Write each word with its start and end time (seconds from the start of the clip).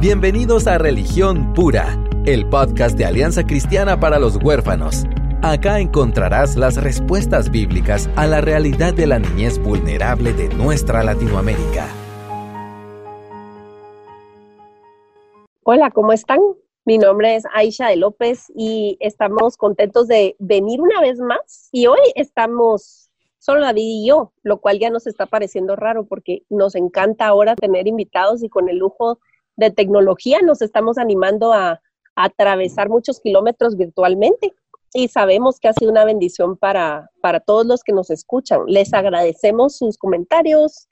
Bienvenidos 0.00 0.66
a 0.66 0.78
Religión 0.78 1.52
Pura, 1.52 2.02
el 2.24 2.48
podcast 2.48 2.96
de 2.96 3.04
Alianza 3.04 3.44
Cristiana 3.44 4.00
para 4.00 4.18
los 4.18 4.42
Huérfanos. 4.42 5.04
Acá 5.42 5.78
encontrarás 5.78 6.56
las 6.56 6.82
respuestas 6.82 7.50
bíblicas 7.50 8.08
a 8.16 8.26
la 8.26 8.40
realidad 8.40 8.94
de 8.94 9.06
la 9.06 9.18
niñez 9.18 9.62
vulnerable 9.62 10.32
de 10.32 10.48
nuestra 10.54 11.04
Latinoamérica. 11.04 11.86
Hola, 15.64 15.90
¿cómo 15.90 16.14
están? 16.14 16.40
Mi 16.86 16.96
nombre 16.96 17.36
es 17.36 17.44
Aisha 17.52 17.88
de 17.88 17.96
López 17.96 18.50
y 18.56 18.96
estamos 19.00 19.58
contentos 19.58 20.08
de 20.08 20.34
venir 20.38 20.80
una 20.80 21.02
vez 21.02 21.18
más. 21.18 21.68
Y 21.72 21.88
hoy 21.88 22.00
estamos 22.14 23.10
solo 23.38 23.60
David 23.60 23.82
y 23.84 24.08
yo, 24.08 24.32
lo 24.44 24.62
cual 24.62 24.78
ya 24.78 24.88
nos 24.88 25.06
está 25.06 25.26
pareciendo 25.26 25.76
raro 25.76 26.06
porque 26.06 26.44
nos 26.48 26.74
encanta 26.74 27.26
ahora 27.26 27.54
tener 27.54 27.86
invitados 27.86 28.42
y 28.42 28.48
con 28.48 28.70
el 28.70 28.78
lujo 28.78 29.18
de 29.56 29.70
tecnología 29.70 30.40
nos 30.42 30.62
estamos 30.62 30.98
animando 30.98 31.52
a, 31.52 31.80
atravesar 32.16 32.90
muchos 32.90 33.20
kilómetros 33.20 33.76
virtualmente 33.76 34.52
y 34.92 35.08
sabemos 35.08 35.58
que 35.58 35.68
ha 35.68 35.72
sido 35.72 35.90
una 35.90 36.04
bendición 36.04 36.56
para, 36.56 37.08
para 37.22 37.40
todos 37.40 37.64
los 37.64 37.82
que 37.82 37.92
nos 37.92 38.10
escuchan. 38.10 38.62
Les 38.66 38.92
agradecemos 38.92 39.76
sus 39.76 39.96
comentarios, 39.96 40.88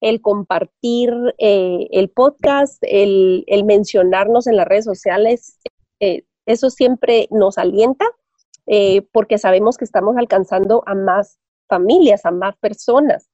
el 0.00 0.20
compartir 0.20 1.10
eh, 1.38 1.86
el 1.90 2.10
podcast, 2.10 2.78
el, 2.82 3.44
mencionarnos 3.64 4.46
en 4.46 4.56
las 4.56 4.66
redes 4.66 4.84
sociales. 4.84 5.58
Eh, 6.00 6.24
eso 6.46 6.70
siempre 6.70 7.28
nos 7.30 7.58
alienta 7.58 8.06
eh, 8.66 9.02
porque 9.12 9.38
sabemos 9.38 9.76
que 9.76 9.84
estamos 9.84 10.16
alcanzando 10.16 10.82
a 10.86 10.94
más 10.94 11.38
familias, 11.68 12.24
a 12.24 12.30
más 12.30 12.56
personas. 12.56 13.30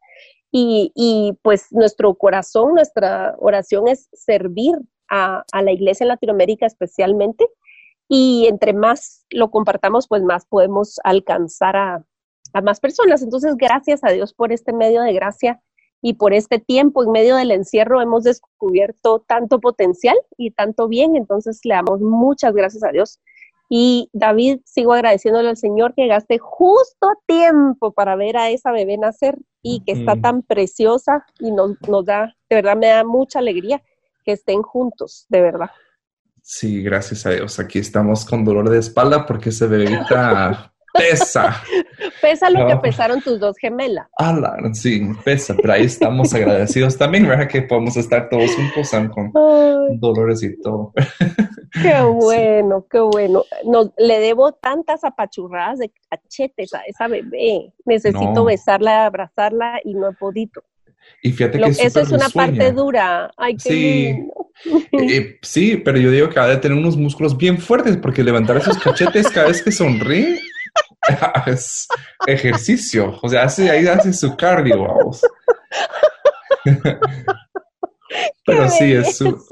Y, 0.57 1.37
pues 1.43 1.73
nuestro 1.73 2.15
corazón, 2.15 2.75
nuestra 2.75 3.35
oración 3.41 3.89
es 3.89 4.09
servir 4.13 4.77
a, 5.11 5.45
la 5.53 5.73
iglesia 5.73 6.05
en 6.05 6.09
Latinoamérica 6.09 6.65
especialmente. 6.65 7.49
Y 8.09 8.47
entre 8.49 8.73
más 8.73 9.27
lo 9.31 9.51
compartamos, 9.51 10.07
pues 10.07 10.23
más 10.23 10.47
podemos 10.47 11.01
alcanzar 11.03 11.77
a, 11.77 12.05
a 12.53 12.61
más 12.61 12.79
personas. 12.79 13.23
Entonces, 13.23 13.57
gracias 13.57 14.05
a 14.05 14.11
Dios 14.11 14.33
por 14.33 14.53
este 14.53 14.73
medio 14.73 15.03
de 15.03 15.13
gracia 15.13 15.61
y 16.01 16.15
por 16.15 16.33
este 16.33 16.61
tiempo 16.61 17.03
en 17.03 17.11
medio 17.11 17.35
del 17.35 17.51
encierro 17.51 18.01
hemos 18.01 18.23
descubierto 18.23 19.25
tanto 19.27 19.59
potencial 19.59 20.17
y 20.37 20.53
tanto 20.53 20.87
bien. 20.87 21.17
Entonces, 21.17 21.63
le 21.65 21.75
damos 21.75 22.01
muchas 22.01 22.55
gracias 22.55 22.85
a 22.85 22.93
Dios 22.93 23.19
y 23.69 24.11
David, 24.13 24.61
sigo 24.65 24.93
agradeciéndole 24.93 25.49
al 25.49 25.57
Señor 25.57 25.95
que 25.95 26.07
gaste 26.07 26.39
justo 26.39 27.09
a 27.09 27.17
tiempo 27.27 27.93
para 27.93 28.17
ver 28.17 28.37
a 28.37 28.51
esa 28.51 28.73
bebé 28.73 28.99
nacer 28.99 29.39
y 29.63 29.83
que 29.85 29.93
está 29.93 30.17
tan 30.17 30.43
preciosa 30.43 31.25
y 31.41 31.51
nos, 31.51 31.73
nos 31.89 32.05
da, 32.05 32.35
de 32.51 32.57
verdad 32.57 32.77
me 32.77 32.89
da 32.89 33.05
mucha 33.05 33.39
alegría 33.39 33.83
que 34.25 34.33
estén 34.33 34.63
juntos, 34.63 35.27
de 35.29 35.41
verdad. 35.41 35.71
Sí, 36.43 36.83
gracias 36.83 37.25
a 37.25 37.31
Dios. 37.31 37.59
Aquí 37.59 37.79
estamos 37.79 38.27
con 38.27 38.45
dolor 38.45 38.69
de 38.69 38.79
espalda 38.79 39.25
porque 39.25 39.49
ese 39.49 39.67
bebita 39.67 40.74
pesa. 40.95 41.63
pesa 42.23 42.51
lo 42.51 42.67
que 42.67 42.77
pesaron 42.77 43.21
tus 43.21 43.39
dos 43.39 43.57
gemelas. 43.59 44.07
Ala, 44.17 44.57
sí, 44.73 45.03
pesa, 45.25 45.55
pero 45.61 45.75
ahí 45.75 45.85
estamos 45.85 46.33
agradecidos 46.33 46.97
también, 46.97 47.27
¿verdad? 47.29 47.49
Que 47.49 47.63
podemos 47.63 47.97
estar 47.97 48.29
todos 48.29 48.51
juntos 48.55 48.91
con 49.13 49.33
dolores 50.01 50.43
y 50.43 50.61
todo. 50.61 50.93
Qué 51.83 52.03
bueno, 52.03 52.87
qué 52.89 53.01
bueno. 53.01 53.43
No, 53.65 53.93
le 53.99 54.21
debo 54.21 54.53
tantas 54.53 55.03
apachurradas 55.03 55.81
de 55.81 55.91
cachetes 56.09 56.73
a 56.73 56.83
esa 56.87 57.09
bebé. 57.09 57.73
Necesito 57.85 58.45
besarla, 58.45 59.07
abrazarla 59.07 59.81
y 59.83 59.95
no 59.95 60.11
he 60.11 60.13
podido. 60.13 60.63
Y 61.21 61.33
fíjate 61.33 61.59
que 61.59 61.71
eso 61.71 62.01
es 62.01 62.13
una 62.13 62.29
parte 62.29 62.71
dura. 62.71 63.29
Ay, 63.37 63.57
qué 63.57 63.69
sí. 63.69 64.79
Eh, 64.93 65.39
sí, 65.43 65.77
pero 65.79 65.99
yo 65.99 66.13
digo 66.13 66.31
que 66.31 66.39
ha 66.39 66.47
de 66.47 66.59
tener 66.59 66.79
unos 66.79 66.97
músculos 66.97 67.37
bien 67.37 67.59
fuertes 67.59 67.97
porque 67.97 68.23
levantar 68.23 68.57
esos 68.57 68.79
cachetes 68.79 69.29
cada 69.31 69.49
vez 69.49 69.61
que 69.61 69.73
sonríe 69.73 70.39
es 71.47 71.87
ejercicio. 72.27 73.19
O 73.23 73.29
sea, 73.29 73.45
hace, 73.45 73.71
ahí 73.71 73.87
hace 73.87 74.13
su 74.13 74.37
cardio, 74.37 74.83
vamos. 74.83 75.23
Pero 78.47 78.69
sí, 78.69 78.93
es 78.93 79.17
su, 79.17 79.45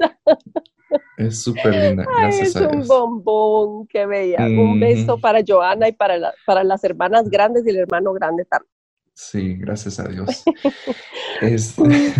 es 1.17 1.43
súper 1.43 1.75
linda. 1.75 2.05
Gracias 2.17 2.55
es 2.55 2.61
un 2.61 2.87
bombón, 2.87 3.87
qué 3.87 4.05
bella. 4.05 4.45
Un 4.45 4.79
beso 4.79 5.17
para 5.17 5.41
Joana 5.45 5.87
y 5.87 5.91
para, 5.91 6.33
para 6.45 6.63
las 6.63 6.83
hermanas 6.83 7.29
grandes 7.29 7.65
y 7.65 7.69
el 7.69 7.77
hermano 7.77 8.13
grande 8.13 8.45
también. 8.45 8.71
Sí, 9.13 9.55
gracias 9.57 9.99
a 9.99 10.07
Dios. 10.07 10.43
Este, 11.41 12.13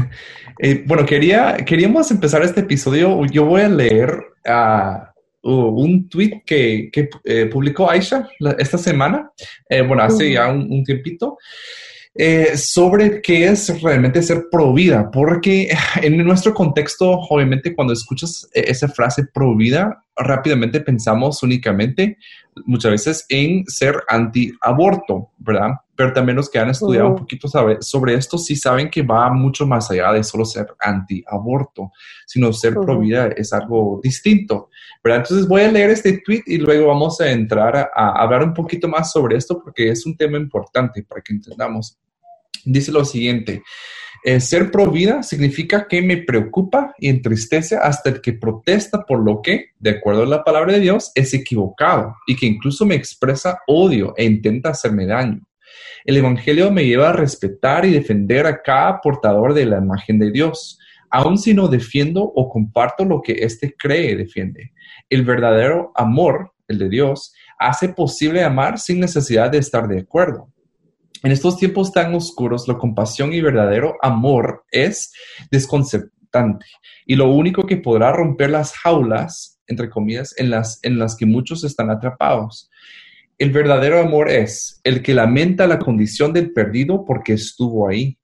eh, 0.60 0.84
bueno, 0.86 1.06
quería, 1.06 1.56
queríamos 1.66 2.12
empezar 2.12 2.42
este 2.42 2.62
episodio. 2.62 3.24
Yo 3.28 3.46
voy 3.46 3.62
a 3.62 3.70
leer 3.70 4.22
a 4.44 5.13
un 5.44 6.08
tweet 6.10 6.44
que, 6.46 6.90
eh, 7.26 7.46
publicó 7.48 7.90
Aisha 7.90 8.28
esta 8.58 8.78
semana, 8.78 9.32
eh, 9.70 9.82
bueno, 9.82 10.04
hace 10.04 10.32
ya 10.32 10.48
un, 10.52 10.84
tiempito, 10.84 11.38
eh, 12.16 12.56
sobre 12.56 13.22
qué 13.22 13.48
es 13.48 13.82
realmente 13.82 14.22
ser 14.22 14.46
pro 14.52 14.74
vida, 14.74 15.10
porque 15.12 15.70
en 16.02 16.18
nuestro 16.26 16.54
contexto, 16.54 17.12
obviamente, 17.30 17.76
cuando 17.76 17.94
escuchas 17.94 18.48
esa 18.54 18.88
frase 18.88 19.26
pro 19.34 19.56
vida, 19.56 20.04
rápidamente 20.16 20.80
pensamos 20.80 21.44
únicamente, 21.44 22.18
muchas 22.66 22.92
veces, 22.92 23.26
en 23.30 23.66
ser 23.68 24.04
anti-aborto, 24.08 25.32
¿verdad? 25.38 25.72
Pero 25.96 26.12
también 26.14 26.36
los 26.38 26.50
que 26.50 26.60
han 26.60 26.70
estudiado 26.70 27.10
un 27.10 27.16
poquito 27.16 27.48
sobre 27.48 28.14
esto 28.16 28.38
sí 28.38 28.56
saben 28.56 28.90
que 28.90 29.04
va 29.04 29.32
mucho 29.32 29.68
más 29.68 29.92
allá 29.92 30.12
de 30.12 30.24
solo 30.24 30.44
ser 30.44 30.68
anti-aborto, 30.80 31.92
sino 32.26 32.52
ser 32.52 32.74
pro 32.74 33.00
vida 33.00 33.28
es 33.28 33.54
algo 33.54 34.00
distinto, 34.02 34.70
¿verdad? 35.04 35.20
Entonces 35.20 35.48
voy 35.48 35.62
a 35.62 35.72
leer 35.72 35.92
este 35.92 36.22
tweet 36.26 36.44
y 36.48 36.58
luego 36.58 36.88
vamos 36.88 37.22
a 37.22 37.30
entrar 37.30 37.92
a 37.94 38.22
hablar 38.22 38.44
un 38.44 38.54
poquito 38.54 38.88
más 38.88 39.12
sobre 39.12 39.38
esto 39.38 39.62
porque 39.64 39.90
es 39.90 40.06
un 40.06 40.18
tema 40.18 40.38
importante 40.38 41.04
para 41.04 41.22
que 41.22 41.34
entendamos. 41.34 41.98
Dice 42.66 42.92
lo 42.92 43.06
siguiente. 43.06 43.62
Eh, 44.26 44.40
ser 44.40 44.72
pro 44.72 44.90
vida 44.90 45.22
significa 45.22 45.86
que 45.86 46.02
me 46.02 46.16
preocupa 46.16 46.96
y 46.98 47.10
entristece 47.10 47.76
hasta 47.76 48.10
el 48.10 48.22
que 48.22 48.32
protesta 48.32 49.06
por 49.06 49.20
lo 49.20 49.42
que, 49.42 49.72
de 49.80 49.90
acuerdo 49.90 50.24
a 50.24 50.28
la 50.28 50.46
palabra 50.46 50.72
de 50.72 50.80
Dios, 50.80 51.12
es 51.14 51.34
equivocado 51.34 52.16
y 52.26 52.38
que 52.38 52.46
incluso 52.46 52.86
me 52.86 52.96
expresa 52.96 53.60
odio 53.68 54.14
e 54.16 54.24
intenta 54.24 54.70
hacerme 54.70 55.06
daño. 55.08 55.42
El 56.06 56.16
Evangelio 56.16 56.72
me 56.72 56.86
lleva 56.86 57.10
a 57.10 57.14
respetar 57.14 57.86
y 57.86 57.92
defender 57.92 58.46
a 58.46 58.62
cada 58.62 59.02
portador 59.02 59.54
de 59.54 59.66
la 59.66 59.80
imagen 59.80 60.20
de 60.20 60.32
Dios, 60.32 60.80
aun 61.10 61.38
si 61.38 61.54
no 61.54 61.68
defiendo 61.68 62.24
o 62.24 62.50
comparto 62.50 63.04
lo 63.04 63.22
que 63.22 63.34
éste 63.34 63.76
cree 63.78 64.12
y 64.12 64.16
defiende. 64.16 64.72
El 65.10 65.24
verdadero 65.24 65.92
amor, 65.96 66.54
el 66.70 66.80
de 66.80 66.88
Dios, 66.88 67.34
hace 67.60 67.90
posible 67.90 68.42
amar 68.42 68.80
sin 68.80 69.02
necesidad 69.02 69.52
de 69.52 69.58
estar 69.58 69.88
de 69.88 70.00
acuerdo. 70.00 70.53
En 71.24 71.32
estos 71.32 71.58
tiempos 71.58 71.94
tan 71.94 72.14
oscuros, 72.16 72.68
la 72.68 72.78
compasión 72.78 73.32
y 73.32 73.42
verdadero 73.42 73.96
amor 74.02 74.66
es 74.72 75.14
desconcertante 75.50 76.66
y 77.06 77.16
lo 77.16 77.32
único 77.32 77.64
que 77.66 77.78
podrá 77.78 78.12
romper 78.12 78.50
las 78.50 78.74
jaulas, 78.74 79.62
entre 79.68 79.90
comillas, 79.90 80.34
en 80.38 80.50
las, 80.50 80.80
en 80.84 81.00
las 81.00 81.16
que 81.16 81.26
muchos 81.26 81.64
están 81.64 81.90
atrapados. 81.90 82.70
El 83.38 83.52
verdadero 83.52 84.00
amor 84.00 84.30
es 84.30 84.82
el 84.84 85.02
que 85.02 85.14
lamenta 85.14 85.68
la 85.68 85.80
condición 85.80 86.34
del 86.34 86.52
perdido 86.52 87.06
porque 87.06 87.34
estuvo 87.34 87.88
ahí, 87.88 88.18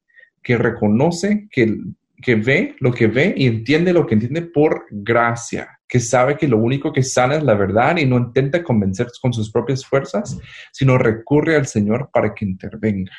que 0.44 0.58
reconoce 0.58 1.48
que, 1.52 1.78
que 2.22 2.36
ve 2.36 2.76
lo 2.80 2.92
que 2.92 3.08
ve 3.08 3.34
y 3.36 3.48
entiende 3.48 3.94
lo 3.94 4.06
que 4.06 4.16
entiende 4.16 4.42
por 4.42 4.86
gracia 4.92 5.80
que 5.90 6.00
sabe 6.00 6.38
que 6.38 6.48
lo 6.48 6.60
único 6.60 6.94
que 6.94 7.02
sana 7.02 7.36
es 7.36 7.44
la 7.44 7.56
verdad 7.56 7.98
y 7.98 8.06
no 8.06 8.18
intenta 8.18 8.64
convencer 8.64 9.08
con 9.20 9.34
sus 9.34 9.52
propias 9.52 9.84
fuerzas, 9.84 10.38
sino 10.72 11.00
recurre 11.00 11.56
al 11.56 11.66
Señor 11.66 12.12
para 12.14 12.34
que 12.36 12.46
intervenga. 12.46 13.12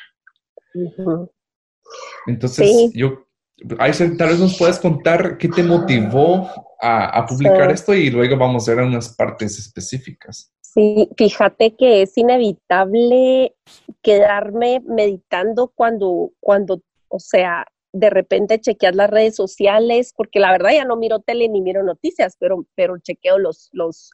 Entonces, 2.25 2.91
yo, 2.93 3.27
tal 3.67 4.29
vez 4.29 4.39
nos 4.39 4.57
puedes 4.57 4.79
contar 4.79 5.37
qué 5.37 5.49
te 5.49 5.63
motivó 5.63 6.49
a, 6.81 7.25
publicar 7.27 7.69
esto 7.71 7.93
y 7.93 8.09
luego 8.09 8.37
vamos 8.37 8.67
a 8.69 8.73
ver 8.73 8.85
unas 8.85 9.15
partes 9.15 9.59
específicas. 9.59 10.53
Sí, 10.61 11.09
fíjate 11.17 11.75
que 11.75 12.03
es 12.03 12.17
inevitable 12.17 13.53
quedarme 14.01 14.81
meditando 14.87 15.73
cuando, 15.75 16.31
cuando, 16.39 16.81
o 17.09 17.19
sea, 17.19 17.65
de 17.93 18.09
repente 18.09 18.59
chequear 18.59 18.95
las 18.95 19.09
redes 19.09 19.35
sociales, 19.35 20.13
porque 20.15 20.39
la 20.39 20.51
verdad 20.51 20.71
ya 20.73 20.85
no 20.85 20.95
miro 20.95 21.19
tele 21.19 21.47
ni 21.49 21.61
miro 21.61 21.83
noticias, 21.83 22.35
pero, 22.39 22.65
pero 22.75 22.97
chequeo 22.97 23.37
los, 23.37 23.69
los, 23.73 24.11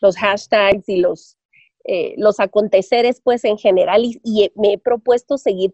los 0.00 0.16
hashtags 0.16 0.88
y 0.88 0.96
los, 0.96 1.38
eh, 1.84 2.14
los 2.18 2.38
aconteceres 2.40 3.20
pues 3.22 3.44
en 3.44 3.56
general 3.56 4.04
y, 4.04 4.50
me 4.56 4.74
he 4.74 4.78
propuesto 4.78 5.38
seguir 5.38 5.72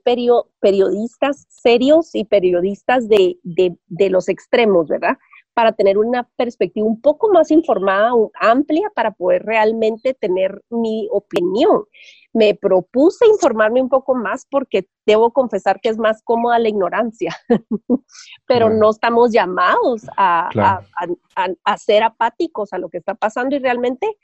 periodistas 0.61 1.47
serios 1.49 2.15
y 2.15 2.25
periodistas 2.25 3.09
de, 3.09 3.39
de, 3.43 4.11
los 4.11 4.29
extremos, 4.29 4.87
¿verdad? 4.87 5.17
Para 5.55 5.73
tener 5.73 5.99
una 5.99 6.29
perspectiva 6.37 6.87
un 6.87 7.01
poco 7.01 7.31
más 7.33 7.51
informada, 7.51 8.11
amplia, 8.41 8.91
para 8.95 9.13
poder 9.13 9.45
realmente 9.45 10.15
tener 10.15 10.63
mi 10.69 11.09
opinión. 11.11 11.85
Me 12.33 12.55
propuse 12.55 13.27
informarme 13.27 13.81
un 13.81 13.89
poco 13.89 14.15
más 14.15 14.47
porque 14.51 14.89
debo 15.07 15.33
confesar 15.33 15.81
que 15.81 15.89
es 15.89 15.99
más 15.99 16.23
cómoda 16.23 16.59
la 16.59 16.69
ignorancia, 16.69 17.37
pero 18.47 18.69
no 18.71 18.91
estamos 18.91 19.33
llamados 19.33 20.03
a, 20.17 20.49
a, 20.57 21.49
a, 21.65 21.79
ser 21.79 22.03
apáticos 22.03 22.73
a 22.73 22.79
lo 22.79 22.89
que 22.89 22.99
está 22.99 23.15
pasando 23.15 23.57
y 23.57 23.61
realmente... 23.61 24.19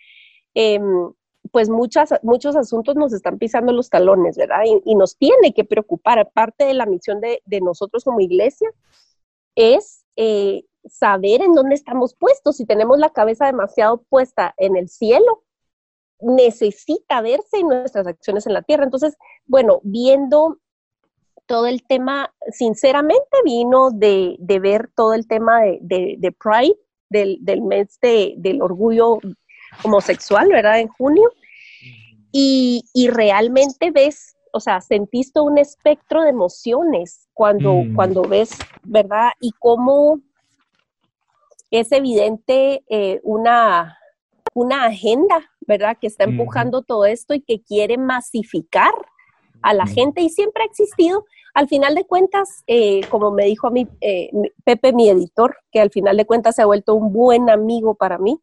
Eh, 0.55 0.81
pues 1.53 1.69
muchas, 1.69 2.15
muchos 2.23 2.57
asuntos 2.57 2.97
nos 2.97 3.13
están 3.13 3.39
pisando 3.39 3.73
los 3.73 3.91
talones, 3.91 4.37
¿verdad? 4.37 4.63
Y, 4.85 4.95
nos 4.95 5.17
tiene 5.17 5.53
que 5.55 5.65
preocupar. 5.65 6.31
Parte 6.33 6.65
de 6.65 6.75
la 6.75 6.87
misión 6.87 7.21
de, 7.21 7.41
nosotros 7.61 8.05
como 8.05 8.21
iglesia 8.21 8.71
es 9.55 10.05
eh, 10.17 10.65
saber 10.91 11.43
en 11.43 11.55
dónde 11.55 11.75
estamos 11.75 12.15
puestos. 12.15 12.57
Si 12.57 12.67
tenemos 12.67 12.99
la 12.99 13.11
cabeza 13.11 13.47
demasiado 13.47 14.03
puesta 14.09 14.55
en 14.59 14.77
el 14.77 14.89
cielo, 14.89 15.45
necesita 16.21 17.21
verse 17.23 17.59
en 17.59 17.69
nuestras 17.69 18.07
acciones 18.07 18.47
en 18.47 18.55
la 18.55 18.63
tierra. 18.63 18.85
Entonces, 18.85 19.17
bueno, 19.47 19.81
viendo 19.83 20.59
todo 21.47 21.67
el 21.67 21.83
tema, 21.85 22.33
sinceramente 22.53 23.37
vino 23.45 23.91
de, 23.91 24.37
ver 24.61 24.91
todo 24.95 25.15
el 25.15 25.27
tema 25.27 25.63
de, 25.63 26.35
Pride, 26.39 26.77
del, 27.09 27.39
del 27.41 27.63
mes 27.63 27.99
del 28.01 28.63
orgullo 28.63 29.19
homosexual, 29.83 30.49
¿verdad? 30.49 30.81
En 30.81 30.89
junio 30.89 31.31
y, 32.33 33.09
realmente 33.09 33.91
ves, 33.91 34.37
o 34.53 34.61
sea, 34.61 34.81
sentiste 34.81 35.41
un 35.41 35.59
espectro 35.59 36.23
de 36.23 36.31
emociones 36.31 37.29
cuando, 37.33 37.75
mm. 37.75 37.95
cuando 37.95 38.23
ves, 38.23 38.51
¿verdad? 38.85 39.31
Y 39.41 39.53
cómo 39.59 40.21
es 41.71 41.93
evidente 41.93 42.85
eh, 42.89 43.21
una, 43.23 43.99
una 44.55 44.87
agenda, 44.87 45.51
¿verdad? 45.61 45.97
Que 46.01 46.09
está 46.09 46.25
empujando 46.25 46.83
todo 46.83 47.05
esto 47.05 47.35
y 47.35 47.41
que 47.41 47.63
quiere 47.63 47.97
masificar 47.97 48.93
a 49.63 49.75
la 49.75 49.87
gente 49.87 50.23
y 50.23 50.31
siempre 50.31 50.63
ha 50.63 50.67
existido. 50.67 51.25
Al 51.55 51.69
final 51.69 51.95
de 51.95 52.05
cuentas, 52.05 52.63
eh, 52.67 53.01
como 53.09 53.31
me 53.31 53.45
dijo 53.45 53.67
a 53.67 53.71
mí 53.71 53.87
eh, 54.01 54.31
Pepe, 54.65 54.93
mi 54.93 55.09
editor, 55.09 55.57
que 55.71 55.81
al 55.81 55.91
final 55.91 56.17
de 56.17 56.27
cuentas 56.27 56.57
se 56.57 56.63
ha 56.63 56.67
vuelto 56.67 56.95
un 56.95 57.13
buen 57.13 57.51
amigo 57.51 57.95
para 57.95 58.19
mí, 58.19 58.41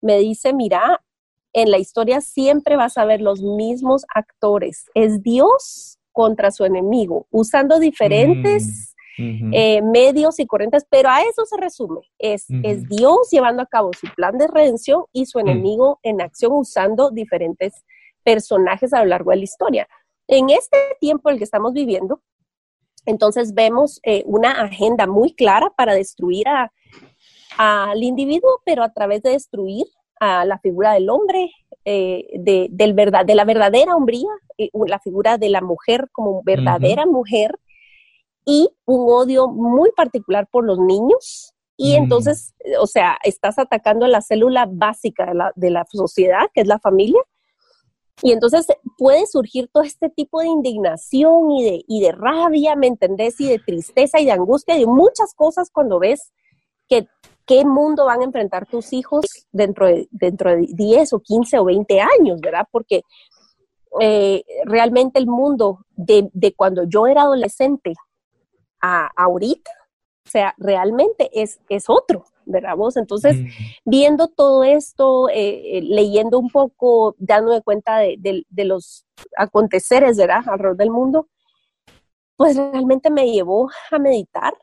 me 0.00 0.18
dice, 0.18 0.52
mira, 0.52 1.02
en 1.52 1.70
la 1.70 1.78
historia 1.78 2.20
siempre 2.20 2.76
vas 2.76 2.98
a 2.98 3.04
ver 3.04 3.20
los 3.20 3.42
mismos 3.42 4.04
actores. 4.14 4.90
Es 4.94 5.22
Dios 5.22 5.98
contra 6.12 6.50
su 6.50 6.64
enemigo, 6.64 7.26
usando 7.30 7.78
diferentes 7.78 8.93
eh, 9.18 9.80
medios 9.82 10.38
y 10.40 10.46
corrientes, 10.46 10.86
pero 10.88 11.08
a 11.08 11.22
eso 11.22 11.44
se 11.44 11.56
resume. 11.56 12.00
Es, 12.18 12.46
es 12.62 12.88
Dios 12.88 13.28
llevando 13.30 13.62
a 13.62 13.66
cabo 13.66 13.90
su 13.92 14.06
plan 14.14 14.36
de 14.38 14.46
redención 14.46 15.04
y 15.12 15.26
su 15.26 15.38
enemigo 15.38 16.00
en 16.02 16.20
acción 16.20 16.52
usando 16.52 17.10
diferentes 17.10 17.84
personajes 18.22 18.92
a 18.92 19.00
lo 19.00 19.06
largo 19.06 19.30
de 19.30 19.36
la 19.38 19.44
historia. 19.44 19.88
En 20.26 20.50
este 20.50 20.78
tiempo 21.00 21.28
en 21.28 21.34
el 21.34 21.38
que 21.38 21.44
estamos 21.44 21.72
viviendo, 21.72 22.22
entonces 23.06 23.54
vemos 23.54 24.00
eh, 24.02 24.22
una 24.26 24.52
agenda 24.52 25.06
muy 25.06 25.34
clara 25.34 25.70
para 25.76 25.94
destruir 25.94 26.46
al 27.58 28.02
individuo, 28.02 28.62
pero 28.64 28.82
a 28.82 28.92
través 28.92 29.22
de 29.22 29.30
destruir 29.30 29.86
a 30.20 30.44
la 30.44 30.58
figura 30.58 30.92
del 30.94 31.10
hombre, 31.10 31.52
eh, 31.84 32.26
de, 32.34 32.68
del 32.70 32.94
verdad, 32.94 33.26
de 33.26 33.34
la 33.34 33.44
verdadera 33.44 33.94
hombría, 33.94 34.30
eh, 34.56 34.70
la 34.86 34.98
figura 35.00 35.36
de 35.36 35.50
la 35.50 35.60
mujer 35.60 36.08
como 36.12 36.42
verdadera 36.42 37.04
mujer 37.04 37.58
y 38.44 38.68
un 38.84 39.10
odio 39.10 39.48
muy 39.48 39.90
particular 39.92 40.46
por 40.50 40.64
los 40.64 40.78
niños. 40.78 41.52
Y 41.76 41.92
mm. 41.92 42.02
entonces, 42.02 42.54
o 42.80 42.86
sea, 42.86 43.18
estás 43.24 43.58
atacando 43.58 44.06
la 44.06 44.20
célula 44.20 44.66
básica 44.70 45.26
de 45.26 45.34
la, 45.34 45.52
de 45.54 45.70
la 45.70 45.84
sociedad, 45.90 46.46
que 46.52 46.60
es 46.60 46.66
la 46.66 46.78
familia. 46.78 47.20
Y 48.22 48.32
entonces 48.32 48.66
puede 48.96 49.26
surgir 49.26 49.68
todo 49.72 49.82
este 49.82 50.08
tipo 50.08 50.40
de 50.40 50.46
indignación 50.46 51.50
y 51.50 51.64
de, 51.64 51.84
y 51.88 52.00
de 52.00 52.12
rabia, 52.12 52.76
¿me 52.76 52.86
entendés? 52.86 53.40
Y 53.40 53.48
de 53.48 53.58
tristeza 53.58 54.20
y 54.20 54.24
de 54.24 54.32
angustia 54.32 54.76
y 54.76 54.80
de 54.80 54.86
muchas 54.86 55.34
cosas 55.34 55.70
cuando 55.70 55.98
ves 55.98 56.32
que 56.88 57.08
qué 57.46 57.64
mundo 57.64 58.06
van 58.06 58.20
a 58.20 58.24
enfrentar 58.24 58.66
tus 58.66 58.92
hijos 58.92 59.24
dentro 59.52 59.86
de, 59.86 60.08
dentro 60.10 60.50
de 60.50 60.66
10 60.70 61.12
o 61.12 61.20
15 61.20 61.58
o 61.58 61.64
20 61.64 62.00
años, 62.00 62.40
¿verdad? 62.40 62.66
Porque 62.70 63.02
eh, 64.00 64.44
realmente 64.64 65.18
el 65.18 65.26
mundo 65.26 65.84
de, 65.90 66.30
cuando 66.56 66.84
yo 66.84 67.06
era 67.06 67.22
adolescente 67.22 67.94
a, 68.84 69.10
ahorita, 69.16 69.70
o 70.26 70.30
sea, 70.30 70.54
realmente 70.58 71.30
es, 71.32 71.58
es 71.70 71.88
otro, 71.88 72.26
¿verdad 72.44 72.76
vos? 72.76 72.98
Entonces, 72.98 73.36
mm. 73.36 73.46
viendo 73.86 74.28
todo 74.28 74.62
esto, 74.62 75.30
eh, 75.30 75.78
eh, 75.78 75.82
leyendo 75.82 76.38
un 76.38 76.50
poco, 76.50 77.14
dándome 77.18 77.62
cuenta 77.62 77.98
de, 77.98 78.44
de, 78.46 78.64
los 78.64 79.06
aconteceres, 79.38 80.18
¿verdad? 80.18 80.42
Alrededor 80.46 80.76
del 80.76 80.90
mundo, 80.90 81.28
pues 82.36 82.56
realmente 82.56 83.10
me 83.10 83.32
llevó 83.32 83.70
a 83.90 83.98
meditar 83.98 84.54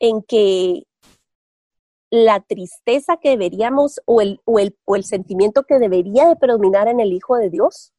en 0.00 0.22
que 0.22 0.84
la 2.10 2.40
tristeza 2.40 3.18
que 3.18 3.30
deberíamos 3.30 4.00
o 4.06 4.20
el, 4.20 4.40
o 4.44 4.58
el, 4.58 4.76
o 4.84 4.96
el 4.96 5.04
sentimiento 5.04 5.62
que 5.62 5.78
debería 5.78 6.26
de 6.28 6.34
predominar 6.34 6.88
en 6.88 6.98
el 6.98 7.12
Hijo 7.12 7.36
de 7.36 7.50
Dios 7.50 7.92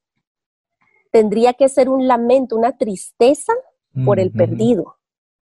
tendría 1.12 1.54
que 1.54 1.70
ser 1.70 1.88
un 1.88 2.08
lamento, 2.08 2.58
una 2.58 2.78
tristeza 2.78 3.54
por 4.06 4.20
el 4.20 4.32
perdido. 4.32 4.96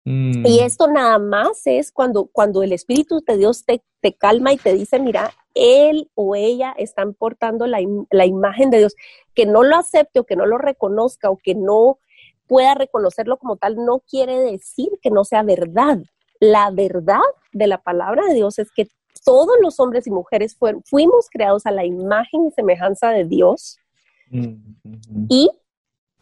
Mm. 0.08 0.46
Y 0.46 0.60
esto 0.60 0.88
nada 0.88 1.19
más 1.19 1.66
es 1.66 1.93
cuando, 1.93 2.31
cuando 2.32 2.62
el 2.62 2.72
Espíritu 2.72 3.22
de 3.26 3.37
Dios 3.37 3.66
te, 3.66 3.82
te, 4.00 4.14
calma 4.14 4.55
y 4.55 4.56
te 4.56 4.72
dice, 4.72 4.99
mira, 4.99 5.32
él 5.55 6.10
o 6.14 6.34
ella 6.34 6.75
están 6.78 7.12
portando 7.12 7.66
la, 7.66 7.78
la, 8.10 8.25
imagen 8.25 8.70
de 8.70 8.78
Dios. 8.78 8.96
Que 9.34 9.44
no 9.44 9.62
lo 9.62 9.76
acepte 9.76 10.20
o 10.20 10.25
que 10.25 10.34
no 10.34 10.46
lo 10.46 10.56
reconozca 10.56 11.28
o 11.28 11.37
que 11.37 11.55
no 11.55 11.99
pueda 12.46 12.75
reconocerlo 12.75 13.37
como 13.37 13.56
tal, 13.56 13.76
no 13.76 13.99
quiere 14.00 14.40
decir 14.40 14.88
que 15.02 15.10
no 15.10 15.25
sea 15.25 15.43
verdad. 15.43 15.99
La 16.40 16.70
verdad 16.70 17.20
de 17.52 17.66
la 17.66 17.82
palabra 17.82 18.25
de 18.26 18.34
Dios 18.34 18.58
es 18.58 18.70
que 18.70 18.88
todos 19.26 19.56
los 19.60 19.78
hombres 19.78 20.06
y 20.06 20.10
mujeres 20.10 20.56
fuimos 20.84 21.28
creados 21.31 21.66
a 21.66 21.70
la 21.70 21.84
imagen 21.84 22.46
y 22.46 22.50
semejanza 22.52 23.10
de 23.10 23.25
Dios 23.25 23.76
y 25.28 25.50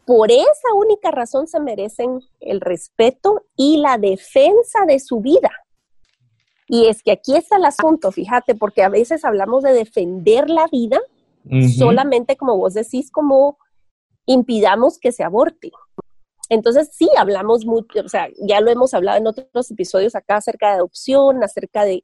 por 0.07 0.31
esa 0.31 0.73
única 0.73 1.11
razón 1.11 1.47
se 1.47 1.59
merecen 1.59 2.21
el 2.39 2.61
respeto 2.61 3.43
y 3.57 3.75
la 3.77 3.97
defensa 3.97 4.85
de 4.87 5.01
su 5.01 5.19
vida. 5.19 5.51
Y 6.65 6.87
es 6.87 7.03
que 7.03 7.11
aquí 7.11 7.35
está 7.35 7.57
el 7.57 7.65
asunto, 7.65 8.13
fíjate, 8.13 8.55
porque 8.55 8.83
a 8.83 8.89
veces 8.89 9.25
hablamos 9.25 9.63
de 9.63 9.73
defender 9.73 10.49
la 10.49 10.65
vida 10.67 11.01
solamente 11.77 12.37
como 12.37 12.57
vos 12.57 12.73
decís, 12.73 13.11
como 13.11 13.57
impidamos 14.25 14.97
que 14.97 15.11
se 15.11 15.25
aborte. 15.25 15.71
Entonces, 16.49 16.89
sí, 16.93 17.09
hablamos 17.17 17.65
mucho, 17.65 17.99
o 17.99 18.07
sea, 18.07 18.29
ya 18.39 18.61
lo 18.61 18.71
hemos 18.71 18.93
hablado 18.93 19.17
en 19.17 19.27
otros 19.27 19.71
episodios 19.71 20.15
acá 20.15 20.37
acerca 20.37 20.69
de 20.69 20.75
adopción, 20.75 21.43
acerca 21.43 21.83
de, 21.83 22.03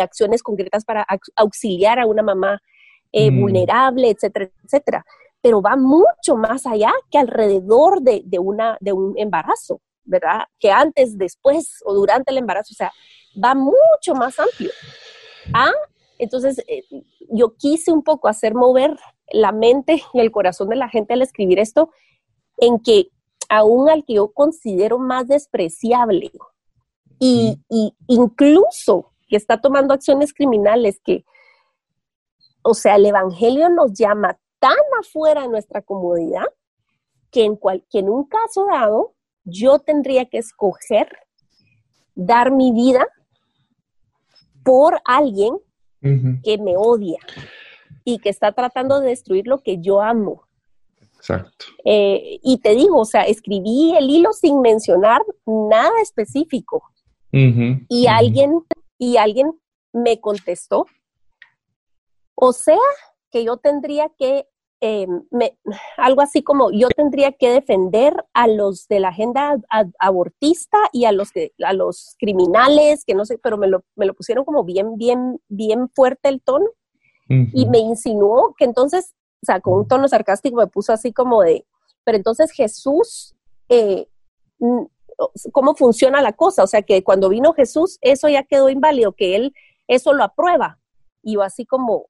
acciones 0.00 0.44
concretas 0.44 0.84
para 0.84 1.04
auxiliar 1.34 1.98
a 1.98 2.06
una 2.06 2.22
mamá 2.22 2.62
eh, 3.10 3.32
mm. 3.32 3.40
vulnerable, 3.40 4.10
etcétera, 4.10 4.48
etcétera. 4.64 5.04
Pero 5.46 5.62
va 5.62 5.76
mucho 5.76 6.34
más 6.34 6.66
allá 6.66 6.92
que 7.08 7.18
alrededor 7.18 8.02
de, 8.02 8.24
una, 8.40 8.76
de 8.80 8.92
un 8.92 9.16
embarazo, 9.16 9.80
¿verdad? 10.02 10.40
Que 10.58 10.72
antes, 10.72 11.16
después 11.16 11.82
o 11.84 11.94
durante 11.94 12.32
el 12.32 12.38
embarazo, 12.38 12.72
o 12.72 12.74
sea, 12.74 12.92
va 13.42 13.54
mucho 13.54 14.16
más 14.16 14.40
amplio. 14.40 14.72
Ah, 15.54 15.70
entonces, 16.18 16.58
eh, 16.66 16.82
yo 17.30 17.54
quise 17.54 17.92
un 17.92 18.02
poco 18.02 18.26
hacer 18.26 18.56
mover 18.56 18.98
la 19.30 19.52
mente 19.52 20.02
y 20.12 20.18
el 20.18 20.32
corazón 20.32 20.68
de 20.68 20.74
la 20.74 20.88
gente 20.88 21.14
al 21.14 21.22
escribir 21.22 21.60
esto, 21.60 21.90
en 22.56 22.80
que 22.80 23.10
aún 23.48 23.88
al 23.88 24.04
que 24.04 24.14
yo 24.14 24.32
considero 24.32 24.98
más 24.98 25.28
despreciable 25.28 26.32
y, 27.20 27.62
incluso 28.08 29.12
que 29.28 29.36
está 29.36 29.60
tomando 29.60 29.94
acciones 29.94 30.34
criminales 30.34 31.00
que, 31.04 31.24
o 32.62 32.74
sea, 32.74 32.96
el 32.96 33.06
Evangelio 33.06 33.68
nos 33.68 33.92
llama 33.92 34.40
tan 34.58 34.76
afuera 35.00 35.42
de 35.42 35.48
nuestra 35.48 35.82
comodidad 35.82 36.46
que 37.30 37.44
en, 37.44 37.58
en 37.92 38.08
un 38.08 38.24
caso 38.24 38.66
dado 38.66 39.14
yo 39.44 39.78
tendría 39.78 40.26
que 40.26 40.38
escoger 40.38 41.08
dar 42.14 42.50
mi 42.50 42.72
vida 42.72 43.06
por 44.64 45.00
alguien 45.04 45.56
que 46.44 46.58
me 46.58 46.76
odia 46.76 47.18
y 48.04 48.18
que 48.18 48.28
está 48.28 48.52
tratando 48.52 49.00
de 49.00 49.08
destruir 49.08 49.46
lo 49.46 49.58
que 49.58 49.78
yo 49.78 50.00
amo. 50.00 50.44
Exacto. 51.16 51.66
Eh, 51.84 52.38
y 52.42 52.58
te 52.58 52.76
digo, 52.76 53.00
o 53.00 53.04
sea, 53.04 53.22
escribí 53.22 53.96
el 53.96 54.08
hilo 54.08 54.32
sin 54.32 54.60
mencionar 54.60 55.22
nada 55.44 56.00
específico. 56.00 56.82
y 57.32 58.06
alguien, 58.06 58.62
y 58.98 59.16
alguien 59.16 59.52
me 59.92 60.20
contestó. 60.20 60.86
O 62.34 62.52
sea, 62.52 62.78
que 63.30 63.44
yo 63.44 63.56
tendría 63.56 64.10
que 64.18 64.48
eh, 64.82 65.06
me, 65.30 65.58
algo 65.96 66.20
así 66.20 66.42
como 66.42 66.70
yo 66.70 66.88
tendría 66.88 67.32
que 67.32 67.50
defender 67.50 68.14
a 68.34 68.46
los 68.46 68.86
de 68.88 69.00
la 69.00 69.08
agenda 69.08 69.56
abortista 69.98 70.76
y 70.92 71.06
a 71.06 71.12
los, 71.12 71.30
a 71.64 71.72
los 71.72 72.14
criminales, 72.18 73.04
que 73.04 73.14
no 73.14 73.24
sé, 73.24 73.38
pero 73.38 73.56
me 73.56 73.68
lo, 73.68 73.84
me 73.94 74.04
lo 74.04 74.14
pusieron 74.14 74.44
como 74.44 74.64
bien, 74.64 74.96
bien, 74.96 75.40
bien 75.48 75.88
fuerte 75.94 76.28
el 76.28 76.42
tono 76.42 76.66
y 77.28 77.66
me 77.66 77.78
insinuó 77.78 78.54
que 78.56 78.64
entonces, 78.64 79.14
o 79.42 79.46
sea, 79.46 79.60
con 79.60 79.74
un 79.74 79.88
tono 79.88 80.06
sarcástico 80.06 80.56
me 80.56 80.68
puso 80.68 80.92
así 80.92 81.12
como 81.12 81.42
de, 81.42 81.66
pero 82.04 82.16
entonces 82.16 82.52
Jesús, 82.52 83.34
eh, 83.68 84.06
¿cómo 85.50 85.74
funciona 85.74 86.22
la 86.22 86.34
cosa? 86.34 86.62
O 86.62 86.66
sea, 86.68 86.82
que 86.82 87.02
cuando 87.02 87.28
vino 87.28 87.52
Jesús, 87.52 87.98
eso 88.00 88.28
ya 88.28 88.44
quedó 88.44 88.68
inválido, 88.68 89.12
que 89.12 89.34
él 89.34 89.54
eso 89.88 90.12
lo 90.12 90.22
aprueba. 90.22 90.78
Y 91.26 91.34
yo 91.34 91.42
así 91.42 91.66
como, 91.66 92.06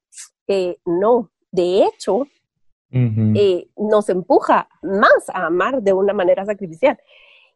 eh, 0.47 0.77
no, 0.85 1.31
de 1.51 1.85
hecho, 1.85 2.27
eh, 2.93 3.67
nos 3.75 4.11
empuja 4.11 4.69
más 4.83 5.31
a 5.33 5.47
amar 5.47 5.81
de 5.81 5.95
una 5.95 6.13
manera 6.13 6.45
sacrificial. 6.45 6.99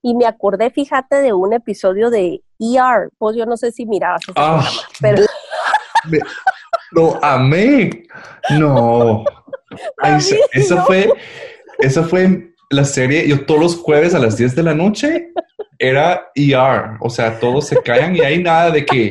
Y 0.00 0.14
me 0.14 0.24
acordé, 0.24 0.70
fíjate, 0.70 1.16
de 1.16 1.34
un 1.34 1.52
episodio 1.52 2.08
de 2.08 2.42
ER, 2.58 3.10
pues 3.18 3.36
yo 3.36 3.44
no 3.44 3.58
sé 3.58 3.72
si 3.72 3.84
mirabas 3.84 4.22
ese 4.22 4.32
ah, 4.36 4.66
pero... 5.02 5.22
lo 6.92 7.22
amé. 7.22 8.04
No. 8.58 9.22
eso 10.54 10.82
fue, 10.86 11.12
eso 11.80 12.04
fue 12.04 12.54
la 12.70 12.84
serie, 12.84 13.28
yo 13.28 13.44
todos 13.44 13.60
los 13.60 13.76
jueves 13.76 14.14
a 14.14 14.18
las 14.18 14.38
10 14.38 14.56
de 14.56 14.62
la 14.62 14.74
noche 14.74 15.30
era 15.78 16.30
ER, 16.34 16.96
o 17.00 17.10
sea, 17.10 17.38
todos 17.38 17.66
se 17.66 17.82
callan 17.82 18.16
y 18.16 18.20
hay 18.20 18.42
nada 18.42 18.70
de 18.70 18.86
que 18.86 19.10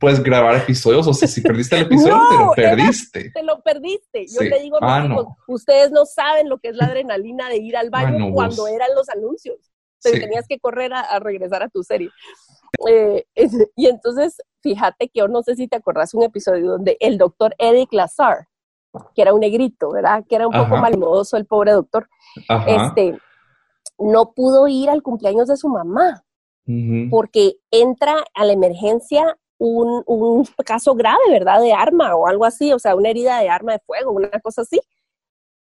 puedes 0.00 0.22
grabar 0.22 0.56
episodios, 0.56 1.06
o 1.06 1.14
sea, 1.14 1.28
si 1.28 1.40
perdiste 1.40 1.76
el 1.76 1.82
episodio, 1.86 2.18
te 2.28 2.34
lo 2.36 2.52
perdiste. 2.54 3.30
te 3.30 3.42
lo 3.42 3.60
perdiste. 3.60 4.26
Yo 4.26 4.40
te 4.40 4.60
digo, 4.60 4.78
ah, 4.80 5.24
ustedes 5.46 5.90
no 5.90 6.04
saben 6.04 6.48
lo 6.48 6.58
que 6.58 6.68
es 6.68 6.76
la 6.76 6.86
adrenalina 6.86 7.48
de 7.48 7.58
ir 7.58 7.76
al 7.76 7.90
baño 7.90 8.32
cuando 8.32 8.66
eran 8.66 8.88
los 8.94 9.08
anuncios. 9.08 9.58
Te 10.02 10.20
tenías 10.20 10.46
que 10.46 10.58
correr 10.58 10.92
a, 10.92 11.18
regresar 11.18 11.62
a 11.62 11.68
tu 11.68 11.82
serie. 11.82 12.10
Eh, 12.88 13.24
y 13.76 13.86
entonces, 13.86 14.36
fíjate 14.62 15.08
que 15.08 15.20
yo 15.20 15.28
no 15.28 15.42
sé 15.42 15.56
si 15.56 15.68
te 15.68 15.76
acordás 15.76 16.14
un 16.14 16.22
episodio 16.22 16.72
donde 16.72 16.96
el 17.00 17.18
doctor 17.18 17.54
Eric 17.58 17.92
Lazar, 17.92 18.46
que 19.14 19.22
era 19.22 19.34
un 19.34 19.40
negrito, 19.40 19.90
¿verdad? 19.92 20.24
Que 20.28 20.36
era 20.36 20.46
un 20.46 20.54
poco 20.54 20.76
malmodoso 20.76 21.36
el 21.36 21.46
pobre 21.46 21.72
doctor, 21.72 22.08
este, 22.66 23.18
no 23.98 24.32
pudo 24.32 24.68
ir 24.68 24.90
al 24.90 25.02
cumpleaños 25.02 25.48
de 25.48 25.56
su 25.56 25.68
mamá. 25.68 26.22
Porque 27.10 27.58
entra 27.70 28.24
a 28.34 28.44
la 28.44 28.52
emergencia 28.52 29.38
un, 29.58 30.02
un, 30.06 30.44
caso 30.64 30.94
grave, 30.94 31.30
¿verdad? 31.30 31.60
De 31.60 31.72
arma 31.72 32.14
o 32.14 32.26
algo 32.26 32.44
así, 32.44 32.72
o 32.72 32.78
sea, 32.78 32.94
una 32.94 33.10
herida 33.10 33.40
de 33.40 33.48
arma 33.48 33.72
de 33.72 33.78
fuego, 33.80 34.12
una 34.12 34.28
cosa 34.40 34.62
así. 34.62 34.80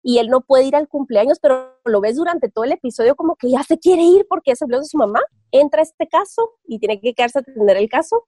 Y 0.04 0.20
él 0.20 0.30
no 0.30 0.42
puede 0.42 0.66
ir 0.66 0.76
al 0.76 0.88
cumpleaños, 0.88 1.40
pero 1.40 1.80
lo 1.84 2.00
ves 2.00 2.16
durante 2.16 2.50
todo 2.50 2.64
el 2.64 2.74
episodio 2.74 3.16
como 3.16 3.36
que 3.36 3.50
ya 3.50 3.64
se 3.64 3.80
quiere 3.80 4.04
ir 4.04 4.28
porque 4.30 4.52
es 4.52 4.62
el 4.62 4.68
de 4.68 4.84
su 4.84 4.98
mamá. 4.98 5.22
Entra 5.52 5.82
este 5.82 6.08
caso 6.08 6.52
y 6.66 6.78
tiene 6.78 7.00
que 7.02 7.14
quedarse 7.16 7.40
a 7.40 7.42
atender 7.42 7.78
el 7.78 7.90
caso. 7.90 8.28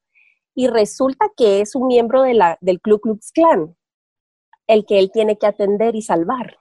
Y 0.56 0.68
resulta 0.68 1.28
que 1.38 1.62
es 1.62 1.76
un 1.76 1.86
miembro 1.86 2.24
de 2.24 2.34
la, 2.34 2.58
del 2.62 2.82
Ku 2.82 3.00
Klux 3.00 3.32
Klan, 3.32 3.78
el 4.66 4.86
que 4.88 4.98
él 4.98 5.12
tiene 5.12 5.38
que 5.38 5.46
atender 5.46 5.96
y 5.96 6.02
salvar. 6.02 6.58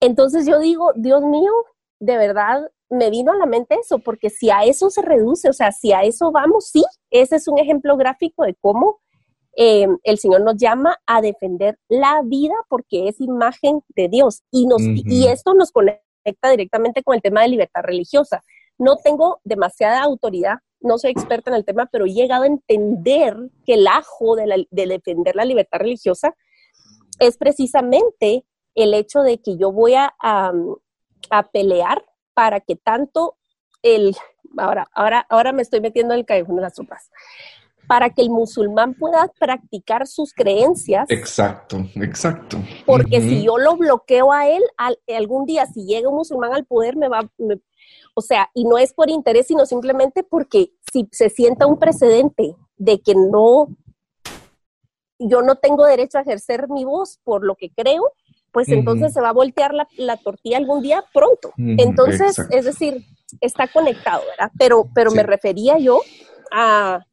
Entonces 0.00 0.46
yo 0.46 0.58
digo, 0.58 0.92
Dios 0.96 1.22
mío, 1.22 1.52
de 1.98 2.18
verdad, 2.18 2.70
me 2.94 3.10
vino 3.10 3.32
a 3.32 3.36
la 3.36 3.46
mente 3.46 3.76
eso, 3.80 3.98
porque 3.98 4.30
si 4.30 4.50
a 4.50 4.64
eso 4.64 4.90
se 4.90 5.02
reduce, 5.02 5.48
o 5.48 5.52
sea, 5.52 5.72
si 5.72 5.92
a 5.92 6.02
eso 6.02 6.32
vamos, 6.32 6.68
sí, 6.68 6.84
ese 7.10 7.36
es 7.36 7.48
un 7.48 7.58
ejemplo 7.58 7.96
gráfico 7.96 8.44
de 8.44 8.54
cómo 8.54 9.00
eh, 9.56 9.86
el 10.02 10.18
Señor 10.18 10.42
nos 10.42 10.56
llama 10.56 10.96
a 11.06 11.20
defender 11.20 11.78
la 11.88 12.22
vida 12.24 12.54
porque 12.68 13.08
es 13.08 13.20
imagen 13.20 13.82
de 13.94 14.08
Dios. 14.08 14.42
Y, 14.50 14.66
nos, 14.66 14.82
y 14.82 15.26
esto 15.28 15.54
nos 15.54 15.70
conecta 15.70 16.50
directamente 16.50 17.02
con 17.02 17.14
el 17.14 17.22
tema 17.22 17.42
de 17.42 17.48
libertad 17.48 17.82
religiosa. 17.82 18.42
No 18.78 18.96
tengo 18.96 19.40
demasiada 19.44 20.02
autoridad, 20.02 20.58
no 20.80 20.98
soy 20.98 21.12
experta 21.12 21.50
en 21.50 21.56
el 21.56 21.64
tema, 21.64 21.88
pero 21.90 22.06
he 22.06 22.12
llegado 22.12 22.42
a 22.42 22.48
entender 22.48 23.36
que 23.64 23.74
el 23.74 23.86
ajo 23.86 24.34
de, 24.36 24.66
defender 24.70 25.36
la 25.36 25.44
libertad 25.44 25.78
religiosa 25.78 26.34
es 27.20 27.36
precisamente 27.38 28.44
el 28.74 28.92
hecho 28.92 29.20
de 29.20 29.38
que 29.38 29.56
yo 29.56 29.70
voy 29.70 29.94
a, 29.94 30.12
a 30.18 31.50
pelear 31.52 32.04
para 32.34 32.60
que 32.60 32.76
tanto 32.76 33.36
el, 33.82 34.16
ahora, 34.56 34.88
ahora, 34.92 35.26
ahora 35.28 35.52
me 35.52 35.62
estoy 35.62 35.80
metiendo 35.80 36.14
en 36.14 36.20
el 36.20 36.26
callejón 36.26 36.56
de 36.56 36.62
las 36.62 36.74
tropas, 36.74 37.10
para 37.86 38.10
que 38.10 38.22
el 38.22 38.30
musulmán 38.30 38.94
pueda 38.94 39.30
practicar 39.38 40.06
sus 40.06 40.32
creencias. 40.32 41.10
Exacto, 41.10 41.78
exacto. 41.96 42.58
Porque 42.86 43.20
si 43.20 43.44
yo 43.44 43.58
lo 43.58 43.76
bloqueo 43.76 44.32
a 44.32 44.48
él, 44.48 44.62
algún 45.14 45.44
día 45.44 45.66
si 45.66 45.84
llega 45.84 46.08
un 46.08 46.16
musulmán 46.16 46.54
al 46.54 46.64
poder, 46.64 46.96
me 46.96 47.08
va, 47.08 47.30
o 48.14 48.20
sea, 48.22 48.50
y 48.54 48.64
no 48.64 48.78
es 48.78 48.92
por 48.92 49.10
interés, 49.10 49.46
sino 49.48 49.66
simplemente 49.66 50.22
porque 50.22 50.72
si 50.92 51.08
se 51.12 51.28
sienta 51.28 51.66
un 51.66 51.78
precedente 51.78 52.56
de 52.76 53.00
que 53.00 53.14
no, 53.14 53.68
yo 55.18 55.42
no 55.42 55.56
tengo 55.56 55.84
derecho 55.84 56.18
a 56.18 56.22
ejercer 56.22 56.68
mi 56.68 56.84
voz 56.84 57.20
por 57.22 57.44
lo 57.44 57.54
que 57.54 57.70
creo, 57.70 58.12
pues 58.54 58.68
entonces 58.68 59.12
se 59.12 59.20
va 59.20 59.30
a 59.30 59.32
voltear 59.32 59.72
la, 59.74 60.16
tortilla 60.16 60.56
algún 60.56 60.80
día 60.80 61.04
pronto. 61.12 61.52
entonces, 61.58 62.38
es 62.50 62.64
decir, 62.64 63.04
está 63.40 63.66
conectado, 63.68 64.22
¿verdad? 64.30 64.52
Pero, 64.58 64.88
pero 64.94 65.10
me 65.10 65.24
refería 65.24 65.76
yo 65.78 66.00
a, 66.52 67.04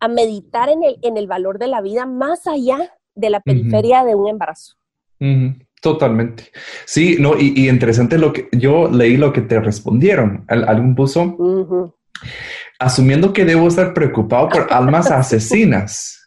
a 0.00 0.08
meditar 0.08 0.70
en 0.70 0.82
el, 0.82 0.98
en 1.02 1.18
el 1.18 1.26
valor 1.26 1.58
de 1.58 1.68
la 1.68 1.82
vida 1.82 2.06
más 2.06 2.46
allá 2.46 2.92
de 3.14 3.30
la 3.30 3.40
periferia 3.40 4.04
de 4.04 4.14
un 4.14 4.28
embarazo. 4.28 4.74
Totalmente. 5.82 6.44
Sí, 6.86 7.16
no, 7.18 7.36
y, 7.38 7.68
interesante 7.68 8.16
lo 8.16 8.32
que 8.32 8.48
yo 8.52 8.88
leí 8.88 9.16
lo 9.16 9.32
que 9.32 9.42
te 9.42 9.60
respondieron. 9.60 10.44
Algún 10.48 10.94
puso, 10.94 11.96
asumiendo 12.84 13.32
que 13.32 13.44
debo 13.44 13.68
estar 13.68 13.94
preocupado 13.94 14.48
por 14.48 14.72
almas 14.72 15.10
asesinas. 15.10 16.24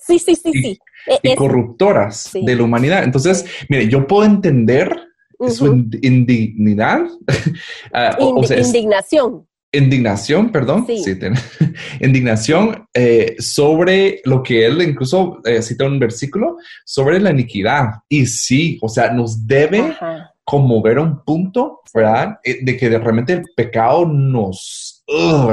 sí, 0.00 0.18
sí, 0.18 0.34
sí, 0.34 0.52
sí. 0.52 0.78
E, 1.06 1.32
y 1.32 1.34
corruptoras 1.34 2.30
de 2.32 2.54
la 2.54 2.62
humanidad. 2.62 3.04
Entonces, 3.04 3.44
mire, 3.68 3.88
yo 3.88 4.06
puedo 4.06 4.24
entender 4.24 4.94
su 5.48 5.66
indignidad. 6.02 7.02
Ah, 7.92 8.16
indignación. 8.20 9.46
Indignación, 9.72 10.50
perdón. 10.50 10.86
Sí. 10.86 11.02
indignación 12.00 12.84
eh, 12.92 13.36
sobre 13.38 14.20
lo 14.24 14.42
que 14.42 14.66
él 14.66 14.82
incluso 14.82 15.40
eh, 15.44 15.62
cita 15.62 15.86
un 15.86 15.98
versículo 15.98 16.56
sobre 16.84 17.20
la 17.20 17.30
iniquidad. 17.30 17.86
Y 18.08 18.26
sí, 18.26 18.78
o 18.82 18.88
sea, 18.88 19.12
nos 19.12 19.46
debe 19.46 19.96
conmover 20.44 20.98
a 20.98 21.02
un 21.02 21.24
punto, 21.24 21.80
¿verdad? 21.94 22.38
Eh, 22.42 22.58
de 22.62 22.76
que 22.76 22.88
realmente 22.88 23.34
el 23.34 23.44
pecado 23.54 24.04
nos, 24.06 24.99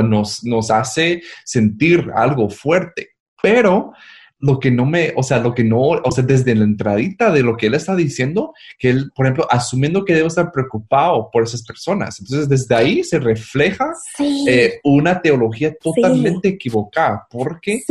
nos, 0.03 0.43
nos 0.43 0.71
hace 0.71 1.21
sentir 1.43 2.11
algo 2.15 2.49
fuerte. 2.49 3.09
Pero 3.41 3.93
lo 4.39 4.59
que 4.59 4.69
no 4.69 4.85
me, 4.85 5.13
o 5.15 5.23
sea, 5.23 5.39
lo 5.39 5.53
que 5.53 5.63
no, 5.63 5.79
o 5.79 6.11
sea, 6.11 6.23
desde 6.23 6.53
la 6.53 6.63
entradita 6.63 7.31
de 7.31 7.41
lo 7.41 7.57
que 7.57 7.67
él 7.67 7.73
está 7.73 7.95
diciendo, 7.95 8.53
que 8.77 8.89
él, 8.89 9.11
por 9.15 9.25
ejemplo, 9.25 9.47
asumiendo 9.49 10.05
que 10.05 10.13
debo 10.13 10.27
estar 10.27 10.51
preocupado 10.51 11.29
por 11.31 11.43
esas 11.43 11.63
personas. 11.63 12.19
Entonces, 12.19 12.47
desde 12.47 12.75
ahí 12.75 13.03
se 13.03 13.19
refleja 13.19 13.91
eh, 14.47 14.79
una 14.83 15.21
teología 15.21 15.75
totalmente 15.81 16.49
equivocada, 16.49 17.25
porque 17.29 17.81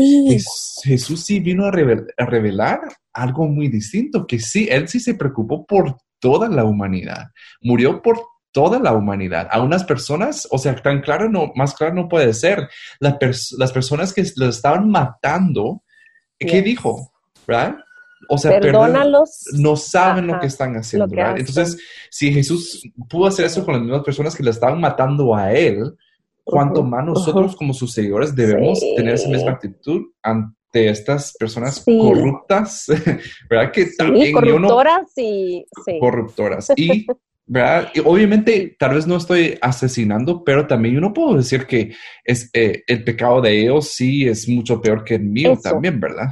Jesús 0.85 1.25
sí 1.25 1.41
vino 1.41 1.65
a, 1.65 1.69
a 1.69 2.27
revelar 2.27 2.81
algo 3.13 3.49
muy 3.49 3.69
distinto, 3.69 4.27
que 4.27 4.39
sí, 4.39 4.69
él 4.71 4.89
sí 4.89 5.01
se 5.01 5.15
preocupó 5.15 5.67
por 5.67 5.97
toda 6.21 6.49
la 6.49 6.65
humanidad, 6.65 7.31
murió 7.61 8.03
por 8.03 8.21
toda 8.57 8.79
la 8.79 8.95
humanidad. 8.95 9.49
A 9.51 9.61
unas 9.61 9.85
personas, 9.85 10.49
o 10.51 10.57
sea, 10.57 10.75
tan 10.77 11.03
claro, 11.03 11.29
no, 11.29 11.53
más 11.55 11.75
claro 11.75 11.93
no 11.93 12.09
puede 12.09 12.33
ser. 12.33 12.71
las 13.01 13.73
personas 13.73 14.15
que 14.15 14.25
lo 14.37 14.49
estaban 14.49 14.89
matando, 14.89 15.83
¿Qué 16.39 16.63
dijo? 16.63 17.13
¿Verdad? 17.47 17.77
O 18.31 18.39
sea, 18.39 18.59
perdónalos. 18.59 19.45
no 19.59 19.77
saben 19.77 20.27
lo 20.27 20.41
que 20.41 20.47
están 20.47 20.75
haciendo, 20.75 21.07
¿verdad? 21.07 21.39
Entonces, 21.39 21.79
si 22.11 22.33
Jesús 22.33 22.83
pudo 23.09 23.27
hacer 23.27 23.45
eso 23.45 23.63
con 23.65 23.75
las 23.75 23.83
mismas 23.83 24.03
personas 24.03 24.35
que 24.35 24.43
le 24.43 24.51
estaban 24.51 24.81
matando 24.81 25.35
a 25.35 25.53
él, 25.53 25.95
¿cuánto 26.43 26.83
más 26.83 27.05
nosotros 27.05 27.55
como 27.55 27.75
sus 27.75 27.93
seguidores 27.93 28.35
debemos 28.35 28.81
tener 28.97 29.15
esa 29.15 29.29
misma 29.29 29.53
actitud 29.53 30.03
ante 30.23 30.89
estas 30.89 31.35
personas 31.39 31.85
corruptas? 31.85 32.87
¿Verdad? 33.51 33.71
Que 33.71 33.87
también 33.97 34.33
corruptoras 34.33 35.13
y 35.17 35.67
corruptoras. 36.01 36.73
Y 36.75 37.07
¿verdad? 37.47 37.91
Y 37.95 38.01
obviamente, 38.01 38.77
tal 38.79 38.95
vez 38.95 39.07
no 39.07 39.17
estoy 39.17 39.57
asesinando, 39.63 40.43
pero 40.43 40.67
también 40.67 40.97
yo 40.97 41.01
no 41.01 41.13
puedo 41.13 41.37
decir 41.37 41.67
que 41.67 41.95
es, 42.25 42.51
eh, 42.53 42.83
el 42.87 43.05
pecado 43.05 43.41
de 43.41 43.63
ellos 43.63 43.89
sí 43.89 44.27
es 44.27 44.49
mucho 44.49 44.81
peor 44.81 45.05
que 45.05 45.15
el 45.15 45.25
mío 45.25 45.57
también, 45.63 46.01
¿verdad? 46.01 46.27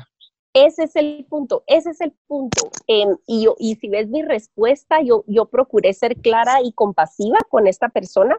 Ese 0.52 0.84
es 0.84 0.96
el 0.96 1.26
punto, 1.28 1.64
ese 1.66 1.90
es 1.90 2.00
el 2.00 2.12
punto. 2.26 2.70
Em, 2.86 3.16
y, 3.26 3.44
yo, 3.44 3.56
y 3.58 3.76
si 3.76 3.88
ves 3.88 4.08
mi 4.08 4.22
respuesta, 4.22 5.00
yo, 5.02 5.24
yo 5.26 5.46
procuré 5.46 5.92
ser 5.94 6.16
clara 6.16 6.62
y 6.62 6.72
compasiva 6.72 7.38
con 7.48 7.66
esta 7.66 7.88
persona, 7.88 8.36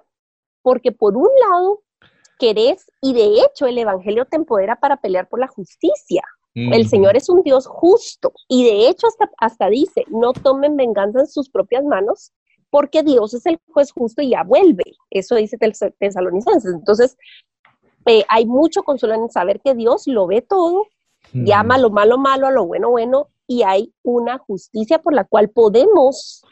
porque 0.61 0.91
por 0.91 1.15
un 1.17 1.29
lado, 1.49 1.83
querés, 2.39 2.85
y 3.01 3.13
de 3.13 3.41
hecho 3.41 3.67
el 3.67 3.77
Evangelio 3.77 4.25
te 4.25 4.37
empodera 4.37 4.77
para 4.77 4.97
pelear 4.97 5.27
por 5.27 5.39
la 5.39 5.47
justicia. 5.47 6.23
El 6.57 6.87
Señor 6.87 7.17
es 7.17 7.27
un 7.27 7.43
Dios 7.43 7.67
justo 7.67 8.31
y 8.47 8.63
de 8.63 8.87
hecho 8.87 9.07
hasta, 9.07 9.29
hasta 9.39 9.67
dice, 9.67 10.05
no 10.07 10.31
tomen 10.31 10.77
venganza 10.77 11.19
en 11.19 11.27
sus 11.27 11.49
propias 11.49 11.83
manos 11.83 12.31
porque 12.75 13.03
Dios 13.03 13.33
es 13.33 13.45
el 13.45 13.57
juez 13.71 13.93
justo 13.93 14.21
y 14.21 14.31
ya 14.31 14.43
vuelve. 14.43 14.83
Eso 15.09 15.35
dice 15.35 15.57
Tesalonicenses. 15.97 16.73
Entonces, 16.73 17.17
eh, 18.05 18.25
hay 18.27 18.45
mucho 18.45 18.83
consuelo 18.83 19.15
en 19.15 19.29
saber 19.29 19.61
que 19.61 19.73
Dios 19.75 20.07
lo 20.07 20.27
ve 20.27 20.41
todo, 20.41 20.85
llama 21.31 21.77
lo 21.77 21.89
malo 21.89 22.17
malo 22.17 22.47
a 22.47 22.51
lo 22.51 22.65
bueno 22.65 22.89
bueno 22.89 23.29
y 23.47 23.63
hay 23.63 23.93
una 24.03 24.39
justicia 24.39 25.01
por 25.01 25.13
la 25.13 25.23
cual 25.23 25.51
podemos 25.51 26.43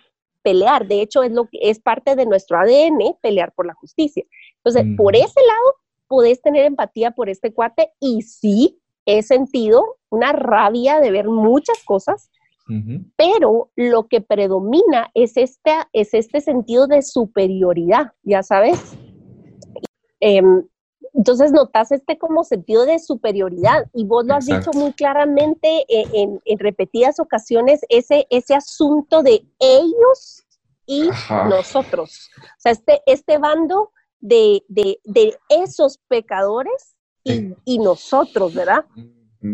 pelear. 0.44 0.88
De 0.88 1.02
hecho, 1.02 1.24
es, 1.24 1.32
lo 1.34 1.50
que, 1.50 1.60
es 1.62 1.82
parte 1.82 2.16
de 2.16 2.26
nuestro 2.26 2.58
ADN 2.58 3.18
pelear 3.22 3.52
por 3.52 3.66
la 3.66 3.74
justicia. 3.74 4.24
Entonces, 4.64 4.96
por 4.96 5.18
ese 5.18 5.42
lado, 5.46 5.76
podés 6.08 6.42
tener 6.42 6.64
empatía 6.64 7.12
por 7.12 7.28
este 7.28 7.54
cuate 7.54 7.92
y 8.00 8.22
sí, 8.22 8.80
he 9.06 9.24
sentido 9.24 9.98
una 10.10 10.32
rabia 10.32 11.02
de 11.02 11.12
ver 11.12 11.28
muchas 11.28 11.84
cosas, 11.84 12.32
pero 13.16 13.72
lo 13.76 14.08
que 14.08 14.22
predomina 14.22 15.12
es 15.14 15.38
este, 15.38 15.72
es 15.92 16.14
este 16.14 16.42
sentido 16.42 16.88
de 16.88 17.02
superioridad, 17.02 18.14
ya 18.24 18.42
sabes. 18.42 18.96
Em, 20.20 20.66
entonces 21.14 21.52
notas 21.52 21.92
este 21.92 22.18
como 22.18 22.44
sentido 22.44 22.86
de 22.86 22.98
superioridad 23.00 23.88
y 23.94 24.06
vos 24.06 24.26
lo 24.26 24.36
has 24.36 24.46
dicho 24.46 24.72
muy 24.74 24.94
claramente 24.94 25.86
eh, 25.88 26.06
en, 26.14 26.60
repetidas 26.60 27.20
ocasiones, 27.20 27.82
ese, 27.90 28.26
ese 28.30 28.56
asunto 28.56 29.22
de 29.22 29.46
ellos 29.60 30.44
y 30.86 31.10
nosotros. 31.50 32.30
O 32.42 32.60
sea, 32.60 32.72
este, 32.72 33.02
este 33.06 33.38
bando 33.38 33.92
de, 34.20 34.64
de, 34.70 35.00
de 35.04 35.38
esos 35.50 36.00
pecadores 36.08 36.96
y, 37.24 37.54
y, 37.64 37.80
nosotros, 37.80 38.54
¿verdad? 38.54 38.86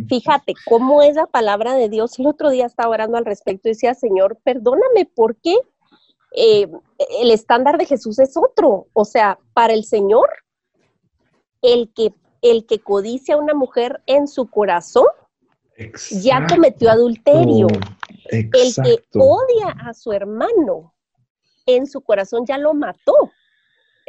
Fíjate 0.07 0.53
cómo 0.65 1.01
es 1.01 1.15
la 1.15 1.25
palabra 1.25 1.73
de 1.73 1.89
Dios. 1.89 2.19
El 2.19 2.27
otro 2.27 2.51
día 2.51 2.65
estaba 2.65 2.89
orando 2.89 3.17
al 3.17 3.25
respecto 3.25 3.67
y 3.67 3.71
decía, 3.71 3.95
Señor, 3.95 4.37
perdóname 4.43 5.09
porque 5.15 5.55
eh, 6.35 6.67
el 7.21 7.31
estándar 7.31 7.77
de 7.77 7.85
Jesús 7.85 8.19
es 8.19 8.37
otro. 8.37 8.87
O 8.93 9.03
sea, 9.03 9.39
para 9.53 9.73
el 9.73 9.83
Señor, 9.83 10.29
el 11.61 11.91
que, 11.93 12.13
el 12.41 12.65
que 12.67 12.79
codicia 12.79 13.35
a 13.35 13.39
una 13.39 13.53
mujer 13.53 14.01
en 14.05 14.27
su 14.27 14.47
corazón 14.47 15.07
ya 16.11 16.45
cometió 16.47 16.91
adulterio. 16.91 17.67
El 18.25 18.49
que 18.51 19.03
odia 19.15 19.75
a 19.85 19.93
su 19.93 20.11
hermano 20.11 20.93
en 21.65 21.87
su 21.87 22.01
corazón 22.01 22.45
ya 22.45 22.57
lo 22.57 22.73
mató. 22.73 23.31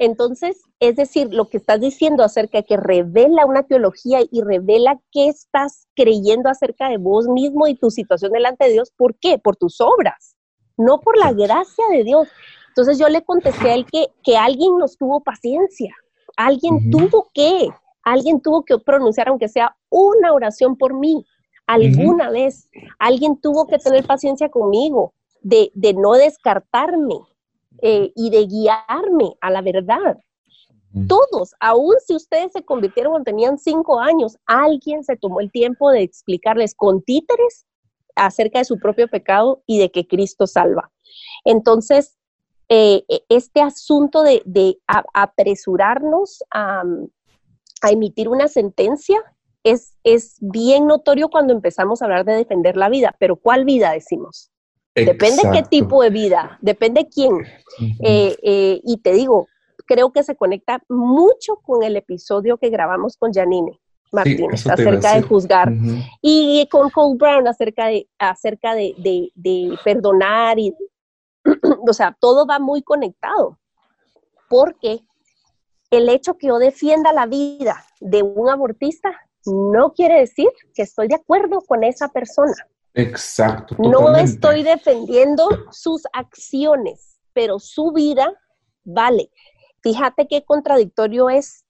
Entonces, 0.02 0.62
es 0.78 0.96
decir, 0.96 1.28
lo 1.30 1.50
que 1.50 1.58
estás 1.58 1.78
diciendo 1.78 2.24
acerca 2.24 2.56
de 2.56 2.64
que 2.64 2.78
revela 2.78 3.44
una 3.44 3.64
teología 3.64 4.20
y 4.30 4.40
revela 4.40 4.98
qué 5.12 5.28
estás 5.28 5.88
creyendo 5.94 6.48
acerca 6.48 6.88
de 6.88 6.96
vos 6.96 7.28
mismo 7.28 7.66
y 7.66 7.74
tu 7.74 7.90
situación 7.90 8.32
delante 8.32 8.64
de 8.64 8.72
Dios, 8.72 8.92
¿por 8.96 9.14
qué? 9.18 9.36
Por 9.36 9.56
tus 9.56 9.78
obras, 9.82 10.36
no 10.78 11.00
por 11.00 11.18
la 11.18 11.34
gracia 11.34 11.84
de 11.90 12.02
Dios. 12.02 12.28
Entonces 12.68 12.98
yo 12.98 13.10
le 13.10 13.22
contesté 13.22 13.72
a 13.72 13.74
él 13.74 13.84
que, 13.92 14.06
que 14.24 14.38
alguien 14.38 14.78
nos 14.78 14.96
tuvo 14.96 15.20
paciencia, 15.20 15.94
alguien 16.34 16.90
tuvo 16.90 17.30
que, 17.34 17.68
alguien 18.02 18.40
tuvo 18.40 18.64
que 18.64 18.78
pronunciar, 18.78 19.28
aunque 19.28 19.48
sea 19.48 19.76
una 19.90 20.32
oración 20.32 20.78
por 20.78 20.94
mí, 20.94 21.26
alguna 21.66 22.30
vez, 22.30 22.70
alguien 22.98 23.38
tuvo 23.38 23.66
que 23.66 23.76
tener 23.76 24.06
paciencia 24.06 24.48
conmigo, 24.48 25.12
de, 25.42 25.70
de 25.74 25.92
no 25.92 26.14
descartarme, 26.14 27.20
eh, 27.82 28.12
y 28.14 28.30
de 28.30 28.46
guiarme 28.46 29.34
a 29.40 29.50
la 29.50 29.62
verdad. 29.62 30.18
Todos, 31.06 31.54
aun 31.60 31.94
si 32.04 32.16
ustedes 32.16 32.50
se 32.52 32.64
convirtieron 32.64 33.12
cuando 33.12 33.24
tenían 33.24 33.58
cinco 33.58 34.00
años, 34.00 34.36
alguien 34.46 35.04
se 35.04 35.16
tomó 35.16 35.40
el 35.40 35.52
tiempo 35.52 35.88
de 35.90 36.02
explicarles 36.02 36.74
con 36.74 37.00
títeres 37.02 37.64
acerca 38.16 38.58
de 38.58 38.64
su 38.64 38.78
propio 38.80 39.06
pecado 39.06 39.62
y 39.66 39.78
de 39.78 39.92
que 39.92 40.08
Cristo 40.08 40.48
salva. 40.48 40.90
Entonces, 41.44 42.18
eh, 42.68 43.04
e, 43.08 43.24
este 43.28 43.60
asunto 43.60 44.22
de, 44.22 44.78
apresurarnos 45.14 46.42
a, 46.52 46.82
emitir 47.88 48.28
una 48.28 48.48
sentencia 48.48 49.18
es, 49.64 49.96
es 50.04 50.36
bien 50.40 50.86
notorio 50.86 51.30
cuando 51.30 51.52
empezamos 51.52 52.02
a 52.02 52.04
hablar 52.04 52.24
de 52.24 52.34
defender 52.34 52.76
la 52.76 52.88
vida, 52.88 53.14
pero 53.18 53.36
¿cuál 53.36 53.64
vida 53.64 53.92
decimos? 53.92 54.50
Depende 55.04 55.42
qué 55.52 55.62
tipo 55.62 56.02
de 56.02 56.10
vida, 56.10 56.58
depende 56.60 57.08
quién. 57.08 57.38
Eh, 58.02 58.36
eh, 58.42 58.80
y 58.84 58.98
te 58.98 59.12
digo, 59.12 59.48
creo 59.86 60.12
que 60.12 60.22
se 60.22 60.36
conecta 60.36 60.82
mucho 60.88 61.56
con 61.56 61.82
el 61.82 61.96
episodio 61.96 62.56
que 62.58 62.70
grabamos 62.70 63.16
con 63.16 63.32
Janine 63.32 63.80
Martínez 64.12 64.66
acerca 64.66 65.14
de 65.14 65.22
juzgar 65.22 65.72
y 66.20 66.66
con 66.70 66.90
Cole 66.90 67.16
Brown 67.16 67.46
acerca 67.46 67.86
de, 67.86 68.08
acerca 68.18 68.74
de, 68.74 68.94
de 69.34 69.78
perdonar 69.84 70.58
y, 70.58 70.74
o 71.88 71.92
sea, 71.92 72.16
todo 72.18 72.46
va 72.46 72.58
muy 72.58 72.82
conectado. 72.82 73.58
Porque 74.48 75.00
el 75.90 76.08
hecho 76.08 76.36
que 76.36 76.48
yo 76.48 76.58
defienda 76.58 77.12
la 77.12 77.26
vida 77.26 77.84
de 78.00 78.22
un 78.22 78.48
abortista 78.48 79.10
no 79.46 79.92
quiere 79.92 80.20
decir 80.20 80.48
que 80.74 80.82
estoy 80.82 81.08
de 81.08 81.16
acuerdo 81.16 81.60
con 81.60 81.84
esa 81.84 82.08
persona. 82.08 82.54
Exacto. 82.94 83.76
No 83.78 84.14
estoy 84.16 84.62
defendiendo 84.62 85.48
sus 85.70 86.02
acciones, 86.12 87.20
pero 87.32 87.58
su 87.58 87.92
vida 87.92 88.32
vale. 88.84 89.30
Fíjate 89.82 90.26
qué 90.28 90.44
contradictorio 90.44 91.30
es 91.30 91.64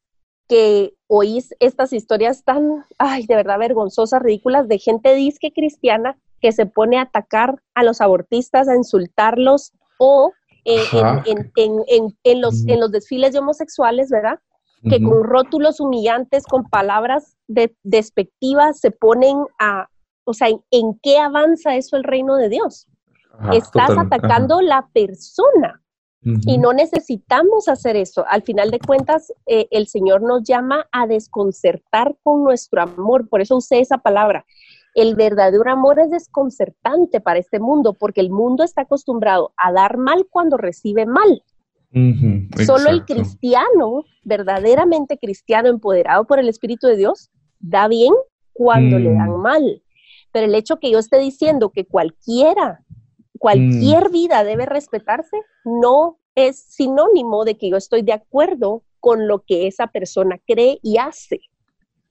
que 0.49 0.95
oís 1.07 1.55
estas 1.61 1.93
historias 1.93 2.43
tan, 2.45 2.85
ay, 2.99 3.27
de 3.27 3.37
verdad 3.37 3.59
vergonzosas, 3.59 4.21
ridículas, 4.21 4.67
de 4.67 4.79
gente 4.79 5.15
disque 5.15 5.53
cristiana 5.53 6.19
que 6.41 6.53
se 6.53 6.67
pone 6.67 6.99
a 6.99 7.03
atacar 7.03 7.63
a 7.75 7.85
los 7.85 8.01
abortistas, 8.01 8.69
a 8.69 8.75
insultarlos 8.75 9.73
o 9.99 10.33
eh, 10.65 10.83
en, 12.25 12.41
los, 12.41 12.67
en 12.67 12.81
los 12.81 12.91
desfiles 12.91 13.33
de 13.33 13.39
homosexuales, 13.39 14.11
¿verdad? 14.11 14.41
Que 14.83 15.03
con 15.03 15.25
rótulos 15.25 15.79
humillantes, 15.79 16.45
con 16.47 16.65
palabras 16.65 17.37
despectivas, 17.83 18.81
se 18.81 18.91
ponen 18.91 19.45
a, 19.59 19.89
o 20.31 20.35
sea, 20.35 20.49
¿en, 20.49 20.99
qué 21.03 21.19
avanza 21.19 21.77
eso 21.77 21.97
el 21.97 22.05
reino 22.05 22.37
de 22.37 22.49
Dios? 22.49 22.87
Estás 23.53 23.91
atacando 23.97 24.61
la 24.61 24.89
persona 24.93 25.81
y 26.23 26.59
no 26.59 26.73
necesitamos 26.73 27.69
hacer 27.69 27.97
eso. 27.97 28.25
Al 28.29 28.43
final 28.43 28.71
de 28.71 28.79
cuentas, 28.79 29.33
eh, 29.47 29.67
el 29.71 29.87
Señor 29.87 30.21
nos 30.23 30.45
llama 30.45 30.87
a 30.93 31.07
desconcertar 31.07 32.17
con 32.23 32.45
nuestro 32.45 32.83
amor. 32.83 33.29
Por 33.29 33.41
eso 33.41 33.57
usé 33.57 33.81
esa 33.81 33.99
palabra. 33.99 34.45
El 34.95 35.15
verdadero 35.15 35.71
amor 35.71 35.99
es 35.99 36.11
desconcertante 36.11 37.21
para 37.21 37.39
este 37.39 37.61
mundo 37.61 37.95
porque 37.95 38.21
el 38.21 38.31
mundo 38.31 38.65
está 38.65 38.83
acostumbrado 38.83 39.55
a 39.57 39.73
dar 39.73 39.97
mal 39.97 40.27
cuando 40.29 40.57
recibe 40.57 41.07
mal. 41.07 41.43
Solo 42.67 42.89
el 42.89 43.05
cristiano, 43.05 44.05
verdaderamente 44.25 45.19
cristiano, 45.19 45.69
empoderado 45.69 46.25
por 46.25 46.39
el 46.39 46.49
Espíritu 46.49 46.87
de 46.87 46.97
Dios, 46.97 47.31
da 47.59 47.89
bien 47.89 48.15
cuando 48.53 48.99
le 48.99 49.13
dan 49.13 49.39
mm. 49.39 49.43
mal. 49.43 49.83
Pero 50.33 50.47
el 50.47 50.55
hecho 50.55 50.79
que 50.79 50.91
yo 50.91 50.99
esté 50.99 51.19
diciendo 51.19 51.71
que 51.71 51.87
cualquiera, 51.87 52.85
cualquier 53.39 54.09
mm. 54.09 54.13
vida 54.13 54.45
debe 54.45 54.67
respetarse, 54.67 55.37
no 55.65 56.19
es 56.35 56.59
sinónimo 56.59 57.45
de 57.45 57.57
que 57.57 57.71
yo 57.71 57.77
estoy 57.77 58.03
de 58.03 58.13
acuerdo 58.13 58.83
con 59.01 59.27
lo 59.27 59.41
que 59.41 59.67
esa 59.67 59.89
persona 59.89 60.39
cree 60.47 60.79
y 60.83 60.99
hace. 60.99 61.41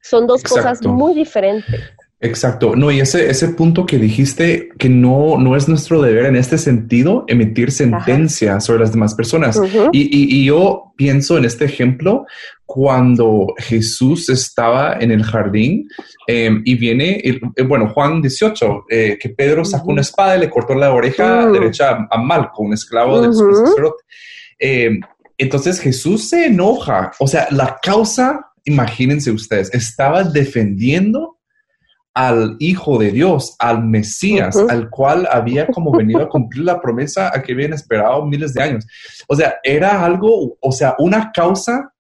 Son 0.01 0.27
dos 0.27 0.43
cosas 0.43 0.85
muy 0.85 1.13
diferentes. 1.13 1.81
Exacto. 2.21 2.75
No, 2.75 2.91
y 2.91 2.99
ese, 2.99 3.29
ese 3.29 3.49
punto 3.49 3.85
que 3.85 3.97
dijiste 3.97 4.69
que 4.77 4.89
no, 4.89 5.37
no 5.37 5.55
es 5.55 5.69
nuestro 5.69 6.01
deber 6.01 6.25
en 6.25 6.35
este 6.35 6.57
sentido 6.57 7.23
emitir 7.27 7.71
sentencia 7.71 8.59
sobre 8.59 8.81
las 8.81 8.91
demás 8.91 9.15
personas. 9.15 9.59
y, 9.93 10.37
y, 10.37 10.43
yo 10.43 10.93
pienso 10.97 11.37
en 11.37 11.45
este 11.45 11.63
ejemplo 11.63 12.25
cuando 12.65 13.47
Jesús 13.57 14.29
estaba 14.29 14.97
en 14.99 15.11
el 15.11 15.23
jardín 15.23 15.87
em, 16.27 16.61
y 16.65 16.75
viene, 16.75 17.21
eh, 17.23 17.63
bueno, 17.63 17.89
Juan 17.89 18.21
18, 18.21 18.85
eh, 18.89 19.17
que 19.19 19.29
Pedro 19.29 19.63
sacó 19.63 19.91
una 19.91 20.01
espada 20.01 20.35
y 20.35 20.41
le 20.41 20.49
cortó 20.49 20.75
la 20.75 20.93
oreja 20.93 21.47
derecha 21.47 22.05
a, 22.11 22.17
Malco, 22.21 22.63
un 22.63 22.73
esclavo 22.73 23.21
del 23.21 23.33
sacerdote. 23.33 24.03
Em, 24.59 24.99
entonces 25.37 25.79
Jesús 25.79 26.29
se 26.29 26.47
enoja. 26.47 27.11
O 27.19 27.27
sea, 27.27 27.47
la 27.49 27.79
causa, 27.81 28.51
imagínense 28.65 29.31
ustedes, 29.31 29.73
estaba 29.73 30.23
defendiendo 30.23 31.38
al 32.13 32.57
Hijo 32.59 32.97
de 32.97 33.11
Dios, 33.11 33.55
al 33.59 33.83
Mesías, 33.85 34.55
al 34.69 34.89
cual 34.89 35.27
había 35.31 35.67
como 35.67 35.91
venido 35.91 36.21
a 36.21 36.29
cumplir 36.29 36.65
la 36.65 36.81
promesa 36.81 37.31
a 37.33 37.41
que 37.41 37.53
habían 37.53 37.73
esperado 37.73 38.25
miles 38.25 38.53
de 38.53 38.63
años. 38.63 38.85
O 39.27 39.35
sea, 39.35 39.55
era 39.63 40.03
algo, 40.03 40.57
o 40.59 40.71
sea, 40.71 40.95
una 40.99 41.31
causa 41.31 41.93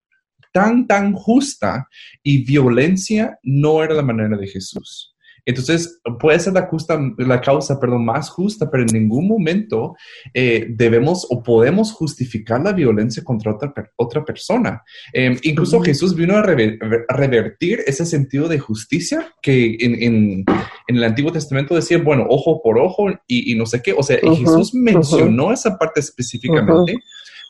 tan, 0.51 0.87
tan 0.87 1.13
justa 1.13 1.87
y 2.23 2.43
violencia 2.43 3.37
no 3.43 3.83
era 3.83 3.93
la 3.93 4.01
manera 4.01 4.35
de 4.37 4.47
Jesús. 4.47 5.15
Entonces, 5.49 5.99
puede 6.19 6.39
ser 6.39 6.53
la, 6.53 6.67
justa, 6.67 6.99
la 7.17 7.41
causa 7.41 7.79
perdón, 7.79 8.05
más 8.05 8.29
justa, 8.29 8.69
pero 8.69 8.83
en 8.83 8.93
ningún 8.93 9.27
momento 9.27 9.95
eh, 10.31 10.67
debemos 10.69 11.25
o 11.31 11.41
podemos 11.41 11.91
justificar 11.91 12.61
la 12.61 12.71
violencia 12.71 13.23
contra 13.23 13.55
otra, 13.55 13.73
otra 13.95 14.23
persona. 14.23 14.83
Em, 15.11 15.39
incluso 15.41 15.81
Jesús 15.81 16.13
vino 16.13 16.37
a, 16.37 16.43
revertir 16.43 17.79
ese 17.87 18.05
sentido 18.05 18.47
de 18.47 18.59
justicia 18.59 19.33
que 19.41 19.75
en, 19.79 20.03
en, 20.03 20.45
el 20.87 21.03
Antiguo 21.03 21.31
Testamento 21.31 21.73
decía, 21.73 21.97
bueno, 21.97 22.27
ojo 22.29 22.61
por 22.61 22.77
ojo 22.77 23.07
y, 23.25 23.55
no 23.55 23.65
sé 23.65 23.81
qué. 23.81 23.93
O 23.93 24.03
sea, 24.03 24.19
Jesús 24.19 24.75
mencionó 24.75 25.51
esa 25.51 25.79
parte 25.79 25.99
específicamente 25.99 26.99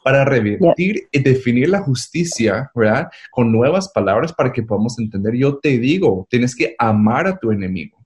para 0.04 0.26
revertir 0.26 1.08
y 1.12 1.20
definir 1.20 1.70
la 1.70 1.82
justicia, 1.82 2.72
¿verdad? 2.74 3.10
Con 3.32 3.52
nuevas 3.52 3.90
palabras 3.90 4.34
para 4.34 4.52
que 4.52 4.64
podamos 4.64 4.98
entender. 5.00 5.36
Yo 5.36 5.58
te 5.58 5.78
digo, 5.78 6.28
tienes 6.30 6.56
que 6.56 6.76
amar 6.78 7.28
a 7.28 7.38
tu 7.38 7.52
enemigo, 7.52 7.98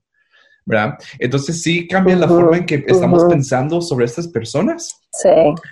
¿verdad? 0.65 0.97
Entonces 1.19 1.61
sí 1.61 1.87
cambia 1.87 2.15
la 2.15 2.27
forma 2.27 2.57
en 2.57 2.65
que 2.65 2.83
estamos 2.87 3.23
pensando 3.25 3.81
sobre 3.81 4.05
estas 4.05 4.27
personas. 4.27 4.99
Sí, 5.11 5.29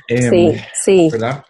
em, 0.07 0.29
sí, 0.29 0.61
sí. 0.73 1.09
¿verdad? 1.11 1.43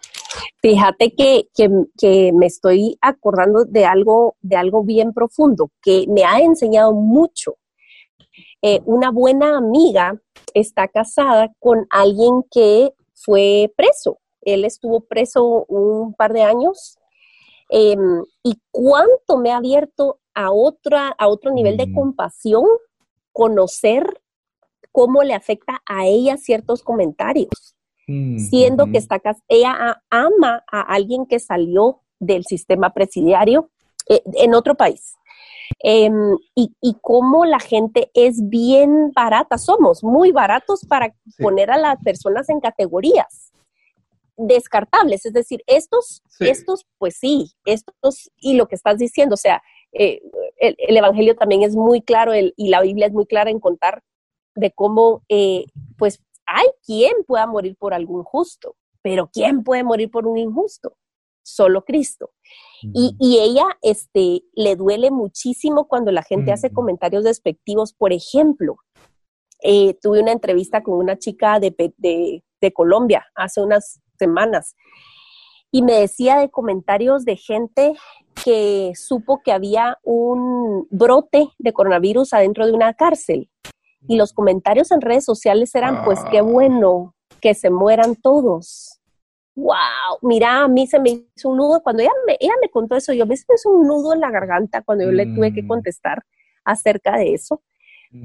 Fíjate 0.62 1.14
que, 1.14 1.48
que, 1.56 2.32
me 2.34 2.46
estoy 2.46 2.98
acordando 3.02 3.66
de 3.66 3.86
algo, 3.86 4.38
de 4.42 4.56
algo 4.56 4.84
bien 4.84 5.12
profundo 5.14 5.72
que 5.82 6.06
me 6.08 6.24
ha 6.24 6.40
enseñado 6.40 6.94
mucho. 6.94 7.58
Eh, 8.62 8.80
una 8.86 9.12
buena 9.12 9.58
amiga 9.58 10.16
está 10.54 10.88
casada 10.88 11.52
con 11.60 11.88
alguien 11.90 12.44
que 12.50 12.92
fue 13.14 13.72
preso 13.76 14.21
él 14.42 14.66
estuvo 14.66 15.02
preso 15.02 15.66
un 15.68 16.14
par 16.14 16.34
de 16.34 16.42
años. 16.44 16.98
Em, 17.70 18.24
y 18.44 18.60
cuánto 18.72 19.38
me 19.38 19.52
ha 19.52 19.58
abierto 19.58 20.20
a, 20.34 20.52
otra, 20.52 21.16
a 21.18 21.28
otro 21.28 21.52
nivel 21.52 21.78
de 21.78 21.88
mm. 21.88 21.94
compasión 21.94 22.66
conocer 23.32 24.22
cómo 24.92 25.24
le 25.24 25.34
afecta 25.34 25.82
a 25.86 26.06
ella 26.06 26.36
ciertos 26.36 26.84
comentarios, 26.84 27.76
mm, 28.08 28.40
siendo 28.40 28.88
que 28.88 28.98
está, 28.98 29.22
ella 29.48 30.04
ama 30.10 30.64
a 30.70 30.82
alguien 30.82 31.26
que 31.26 31.40
salió 31.40 32.02
del 32.20 32.44
sistema 32.44 32.94
presidiario 32.94 33.70
eh, 34.10 34.22
en 34.34 34.54
otro 34.54 34.76
país. 34.76 35.16
Em, 35.80 36.36
y, 36.54 36.76
y, 36.82 36.98
cómo 37.02 37.46
la 37.46 37.60
gente 37.60 38.12
es 38.14 38.50
bien 38.50 39.14
barata, 39.16 39.58
somos 39.58 40.04
muy 40.04 40.34
baratos 40.34 40.82
para 40.86 41.16
poner 41.40 41.72
a 41.72 41.78
las 41.78 41.98
personas 42.04 42.50
en 42.50 42.60
categorías 42.60 43.51
descartables, 44.48 45.26
es 45.26 45.34
decir, 45.34 45.64
estos, 45.68 46.22
estos, 46.40 46.86
pues 46.98 47.18
sí, 47.20 47.52
estos, 47.66 48.32
y 48.38 48.56
lo 48.56 48.68
que 48.68 48.76
estás 48.76 48.98
diciendo, 48.98 49.36
o 49.36 49.38
sea, 49.38 49.62
eh, 49.94 50.22
el, 50.58 50.98
Evangelio 50.98 51.36
también 51.36 51.64
es 51.64 51.76
muy 51.76 52.02
claro 52.02 52.34
y 52.36 52.70
la 52.70 52.82
Biblia 52.82 53.08
es 53.08 53.14
muy 53.14 53.26
clara 53.26 53.50
en 53.50 53.60
contar 53.60 54.04
de 54.56 54.72
cómo, 54.72 55.24
eh, 55.30 55.66
pues, 55.98 56.22
hay 56.46 56.68
quien 56.86 57.14
pueda 57.26 57.48
morir 57.48 57.76
por 57.78 57.94
algún 57.94 58.24
justo, 58.24 58.76
pero 59.02 59.30
¿quién 59.32 59.64
puede 59.64 59.84
morir 59.84 60.10
por 60.12 60.28
un 60.28 60.38
injusto? 60.38 60.98
Solo 61.44 61.84
Cristo. 61.84 62.32
y, 62.82 63.16
y, 63.20 63.40
ella 63.40 63.66
este, 63.82 64.44
le 64.54 64.76
duele 64.76 65.12
muchísimo 65.12 65.88
cuando 65.88 66.12
la 66.12 66.24
gente 66.24 66.52
hace 66.52 66.72
comentarios 66.72 67.24
despectivos. 67.24 67.94
Por 67.94 68.14
ejemplo, 68.14 68.78
eh, 69.62 69.98
tuve 70.02 70.22
una 70.22 70.32
entrevista 70.32 70.82
con 70.84 70.98
una 70.98 71.18
chica 71.18 71.60
de, 71.60 71.74
de, 71.98 72.44
de 72.60 72.74
Colombia 72.74 73.26
hace 73.36 73.62
unas 73.62 74.00
semanas. 74.18 74.76
Y 75.72 75.84
me 75.84 75.94
decía 75.94 76.38
de 76.38 76.50
comentarios 76.50 77.24
de 77.24 77.38
gente 77.38 77.94
que 78.44 78.92
supo 78.96 79.42
que 79.44 79.52
había 79.52 79.98
un 80.04 80.88
brote 80.90 81.50
de 81.58 81.74
coronavirus 81.74 82.34
adentro 82.34 82.66
de 82.66 82.74
una 82.74 82.94
cárcel. 82.94 83.50
Y 84.08 84.18
los 84.18 84.34
comentarios 84.34 84.92
en 84.92 85.02
redes 85.02 85.24
sociales 85.24 85.74
eran, 85.76 86.04
pues 86.04 86.20
qué 86.32 86.40
ah. 86.40 86.44
bueno 86.44 87.16
que 87.40 87.54
se 87.54 87.70
mueran 87.70 88.16
todos. 88.16 89.00
Wow, 89.56 90.18
mira, 90.22 90.64
a 90.64 90.68
mí 90.68 90.88
se 90.88 91.00
me 91.00 91.26
hizo 91.36 91.50
un 91.50 91.58
nudo 91.58 91.82
cuando 91.84 92.02
ella 92.02 92.12
me, 92.26 92.36
ella 92.40 92.54
me 92.62 92.70
contó 92.70 92.96
eso. 92.96 93.14
Yo 93.14 93.26
me 93.26 93.36
hizo 93.36 93.70
un 93.70 93.88
nudo 93.88 94.14
en 94.14 94.20
la 94.20 94.32
garganta 94.32 94.82
cuando 94.82 95.06
yo 95.06 95.12
le 95.12 95.26
tuve 95.28 95.54
que 95.54 95.64
mm. 95.64 95.68
contestar 95.68 96.24
acerca 96.66 97.18
de 97.18 97.34
eso 97.34 97.62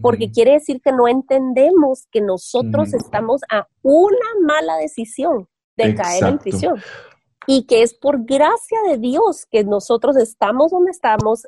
porque 0.02 0.30
quiere 0.30 0.52
decir 0.52 0.80
que 0.80 0.92
no 0.92 1.08
entendemos 1.08 2.06
que 2.10 2.20
nosotros 2.20 2.92
estamos 2.92 3.42
a 3.50 3.68
una 3.82 4.28
mala 4.42 4.76
decisión 4.76 5.48
de 5.76 5.94
caer 5.94 6.24
en 6.24 6.38
prisión. 6.38 6.82
Y 7.46 7.66
que 7.66 7.82
es 7.82 7.94
por 7.94 8.24
gracia 8.24 8.78
de 8.88 8.98
Dios 8.98 9.46
que 9.46 9.62
nosotros 9.62 10.16
estamos 10.16 10.72
donde 10.72 10.90
estamos, 10.90 11.46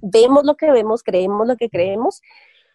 vemos 0.00 0.44
lo 0.44 0.56
que 0.56 0.70
vemos, 0.70 1.02
creemos 1.02 1.46
lo 1.46 1.56
que 1.56 1.68
creemos, 1.68 2.22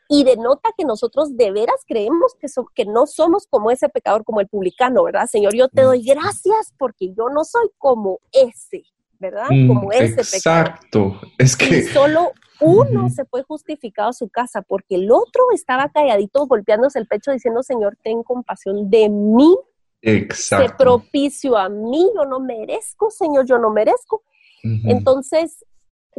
y 0.08 0.26
denota 0.26 0.72
que 0.78 0.84
nosotros 0.84 1.38
de 1.38 1.52
veras 1.52 1.86
creemos 1.88 2.36
que, 2.38 2.48
que 2.76 2.86
no 2.86 3.08
somos 3.08 3.48
como 3.48 3.72
ese 3.72 3.88
pecador, 3.88 4.26
como 4.26 4.42
el 4.42 4.50
publicano, 4.50 5.04
¿verdad? 5.04 5.26
Señor, 5.26 5.56
yo 5.56 5.70
te 5.70 5.84
doy 5.84 6.04
gracias 6.04 6.74
porque 6.78 7.14
yo 7.14 7.30
no 7.30 7.46
soy 7.46 7.70
como 7.78 8.20
ese, 8.34 8.84
¿verdad? 9.22 9.46
Mm, 9.50 9.68
como 9.68 9.92
ese 9.94 10.20
Exacto. 10.20 11.22
Es 11.38 11.56
que... 11.56 11.78
Y 11.78 11.82
solo 11.84 12.34
uno 12.60 13.10
se 13.10 13.24
fue 13.26 13.44
justificado 13.44 14.10
a 14.10 14.14
su 14.14 14.28
casa 14.28 14.62
porque 14.62 14.96
el 14.96 15.12
otro 15.12 15.46
estaba 15.54 15.90
calladito 15.90 16.46
golpeándose 16.46 17.00
el 17.00 17.08
pecho 17.08 17.32
diciendo, 17.32 17.64
Señor, 17.64 17.98
ten 18.04 18.24
compasión 18.24 18.90
de 18.90 19.08
mí 19.10 19.56
Exacto. 20.02 20.68
Se 20.68 20.76
propicio 20.76 21.58
a 21.58 21.70
mí, 21.70 22.10
yo 22.16 22.26
no 22.26 22.40
merezco, 22.40 23.12
Señor, 23.12 23.46
yo 23.46 23.58
no 23.58 23.70
merezco. 23.70 24.24
Entonces, 24.64 25.66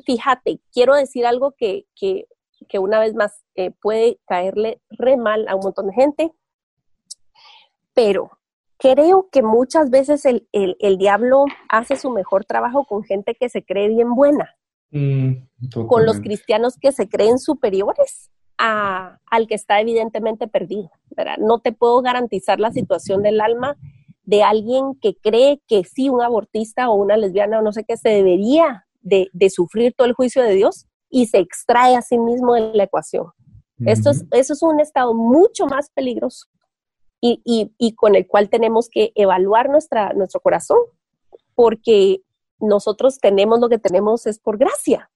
fíjate, 0.04 0.60
quiero 0.72 0.94
decir 0.94 1.26
algo 1.26 1.52
que, 1.52 1.86
que, 1.94 2.26
que 2.68 2.78
una 2.78 2.98
vez 2.98 3.14
más 3.14 3.44
eh, 3.54 3.70
puede 3.70 4.18
caerle 4.26 4.80
re 4.90 5.16
mal 5.16 5.46
a 5.48 5.54
un 5.54 5.62
montón 5.62 5.88
de 5.88 5.94
gente, 5.94 6.32
pero 7.94 8.30
creo 8.82 9.28
que 9.30 9.42
muchas 9.42 9.90
veces 9.90 10.24
el, 10.24 10.48
el, 10.50 10.76
el 10.80 10.98
diablo 10.98 11.44
hace 11.68 11.96
su 11.96 12.10
mejor 12.10 12.44
trabajo 12.44 12.84
con 12.84 13.04
gente 13.04 13.36
que 13.38 13.48
se 13.48 13.64
cree 13.64 13.88
bien 13.88 14.16
buena, 14.16 14.56
mm, 14.90 15.34
con 15.86 16.04
los 16.04 16.18
cristianos 16.18 16.76
que 16.80 16.90
se 16.90 17.08
creen 17.08 17.38
superiores 17.38 18.32
al 18.58 19.46
que 19.48 19.54
está 19.54 19.80
evidentemente 19.80 20.48
perdido. 20.48 20.90
No 21.38 21.60
te 21.60 21.72
puedo 21.72 22.00
garantizar 22.00 22.60
la 22.60 22.72
situación 22.72 23.22
del 23.22 23.40
alma 23.40 23.76
de 24.24 24.42
alguien 24.42 24.94
que 25.00 25.14
cree 25.14 25.60
que 25.66 25.82
sí, 25.84 26.08
un 26.08 26.22
abortista 26.22 26.90
o 26.90 26.94
una 26.94 27.16
lesbiana 27.16 27.58
o 27.58 27.62
no 27.62 27.72
sé 27.72 27.84
qué, 27.84 27.96
se 27.96 28.08
debería 28.08 28.86
de, 29.00 29.30
sufrir 29.50 29.94
todo 29.96 30.06
el 30.08 30.14
juicio 30.14 30.42
de 30.42 30.54
Dios 30.54 30.86
y 31.08 31.26
se 31.26 31.38
extrae 31.38 31.96
a 31.96 32.02
sí 32.02 32.18
mismo 32.18 32.54
de 32.54 32.72
la 32.74 32.84
ecuación. 32.84 33.26
Esto 33.84 34.10
es, 34.10 34.24
eso 34.30 34.52
es 34.52 34.62
un 34.62 34.78
estado 34.80 35.12
mucho 35.12 35.66
más 35.66 35.90
peligroso 35.90 36.46
y, 37.24 37.72
y, 37.78 37.94
con 37.94 38.16
el 38.16 38.26
cual 38.26 38.50
tenemos 38.50 38.88
que 38.90 39.12
evaluar 39.14 39.70
nuestra, 39.70 40.12
nuestro 40.12 40.40
corazón, 40.40 40.78
porque 41.54 42.20
nosotros 42.58 43.18
tenemos 43.20 43.60
lo 43.60 43.68
que 43.68 43.78
tenemos 43.78 44.26
es 44.26 44.40
por 44.40 44.58
gracia. 44.58 45.08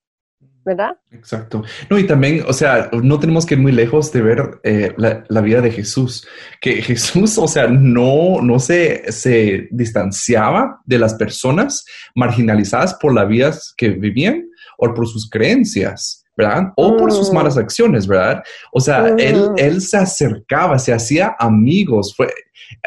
¿verdad? 0.66 0.98
Exacto. 1.12 1.62
No, 1.88 1.96
y 1.96 2.08
también, 2.08 2.44
o 2.46 2.52
sea, 2.52 2.90
no 2.92 3.20
tenemos 3.20 3.46
que 3.46 3.54
ir 3.54 3.60
muy 3.60 3.70
lejos 3.70 4.10
de 4.10 4.20
ver 4.20 4.60
eh, 4.64 4.92
la, 4.96 5.40
vida 5.40 5.60
de 5.60 5.70
Jesús, 5.70 6.26
que 6.60 6.82
Jesús, 6.82 7.38
o 7.38 7.46
sea, 7.46 7.68
no, 7.68 8.42
no 8.42 8.58
se, 8.58 9.10
se 9.12 9.68
distanciaba 9.70 10.80
de 10.84 10.98
las 10.98 11.14
personas 11.14 11.86
marginalizadas 12.16 12.94
por 12.94 13.14
las 13.14 13.28
vidas 13.28 13.74
que 13.76 13.90
vivían 13.90 14.50
o 14.76 14.92
por 14.92 15.06
sus 15.06 15.30
creencias. 15.30 16.25
¿Verdad? 16.36 16.72
O 16.76 16.96
por 16.96 17.12
sus 17.12 17.30
mm. 17.30 17.34
malas 17.34 17.56
acciones, 17.56 18.06
¿verdad? 18.06 18.42
O 18.72 18.80
sea, 18.80 19.08
él, 19.18 19.50
él 19.56 19.80
se 19.80 19.96
acercaba, 19.96 20.78
se 20.78 20.92
hacía 20.92 21.34
amigos, 21.38 22.14
fue, 22.14 22.28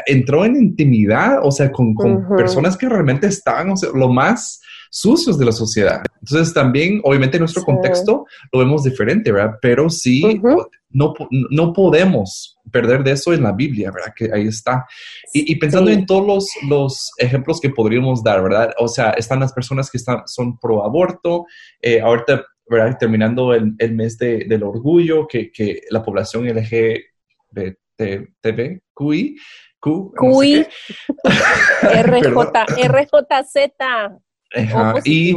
entró 0.06 0.44
en 0.44 0.56
intimidad, 0.56 1.40
o 1.42 1.50
sea, 1.50 1.70
con, 1.72 1.94
con 1.94 2.28
personas 2.36 2.76
que 2.76 2.88
realmente 2.88 3.26
estaban, 3.26 3.70
o 3.70 3.76
sea, 3.76 3.90
lo 3.94 4.08
más 4.08 4.60
sucios 4.90 5.38
de 5.38 5.44
la 5.44 5.52
sociedad. 5.52 6.02
Entonces 6.20 6.52
también, 6.52 7.00
obviamente, 7.04 7.36
en 7.36 7.42
nuestro 7.42 7.62
contexto 7.62 8.26
lo 8.52 8.58
vemos 8.58 8.82
diferente, 8.82 9.32
¿verdad? 9.32 9.56
Pero 9.62 9.88
sí, 9.88 10.40
no, 10.90 11.14
no 11.50 11.72
podemos 11.72 12.58
perder 12.70 13.04
de 13.04 13.12
eso 13.12 13.32
en 13.32 13.44
la 13.44 13.52
Biblia, 13.52 13.90
¿verdad? 13.92 14.12
Que 14.14 14.30
ahí 14.32 14.48
está. 14.48 14.86
Y, 15.32 15.54
pensando 15.56 15.90
en 15.90 16.04
todos 16.06 16.26
los, 16.26 16.48
los, 16.68 17.12
ejemplos 17.18 17.60
que 17.60 17.70
podríamos 17.70 18.22
dar, 18.22 18.42
¿verdad? 18.42 18.74
O 18.78 18.88
sea, 18.88 19.10
están 19.10 19.40
las 19.40 19.52
personas 19.52 19.90
que 19.90 19.98
están, 19.98 20.22
son 20.26 20.58
pro 20.58 20.84
aborto, 20.84 21.46
eh, 21.80 22.00
ahorita, 22.00 22.44
¿verdad? 22.70 22.96
Terminando 22.98 23.52
el, 23.52 23.74
el 23.78 23.94
mes 23.94 24.16
de, 24.16 24.44
del 24.44 24.62
orgullo, 24.62 25.26
que, 25.26 25.50
que 25.52 25.82
la 25.90 26.02
población 26.02 26.46
LGBTQI 26.46 27.10
Q, 29.80 30.12
QI, 30.14 30.66
RJ, 31.82 32.28
RJZ. 32.88 33.56
Y, 35.04 35.34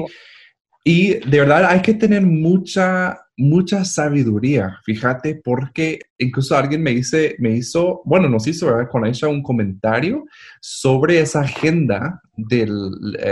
y 0.83 1.13
de 1.13 1.39
verdad 1.39 1.65
hay 1.65 1.81
que 1.81 1.93
tener 1.93 2.21
mucha, 2.23 3.21
mucha 3.37 3.85
sabiduría, 3.85 4.79
fíjate, 4.83 5.39
porque 5.43 5.99
incluso 6.17 6.57
alguien 6.57 6.83
me, 6.83 6.91
dice, 6.91 7.35
me 7.39 7.51
hizo, 7.51 8.01
bueno, 8.03 8.27
nos 8.27 8.45
hizo 8.47 8.65
¿verdad? 8.67 8.89
con 8.91 9.05
Aisha 9.05 9.27
un 9.27 9.41
comentario 9.41 10.25
sobre 10.59 11.19
esa 11.19 11.41
agenda 11.41 12.21
de 12.35 12.67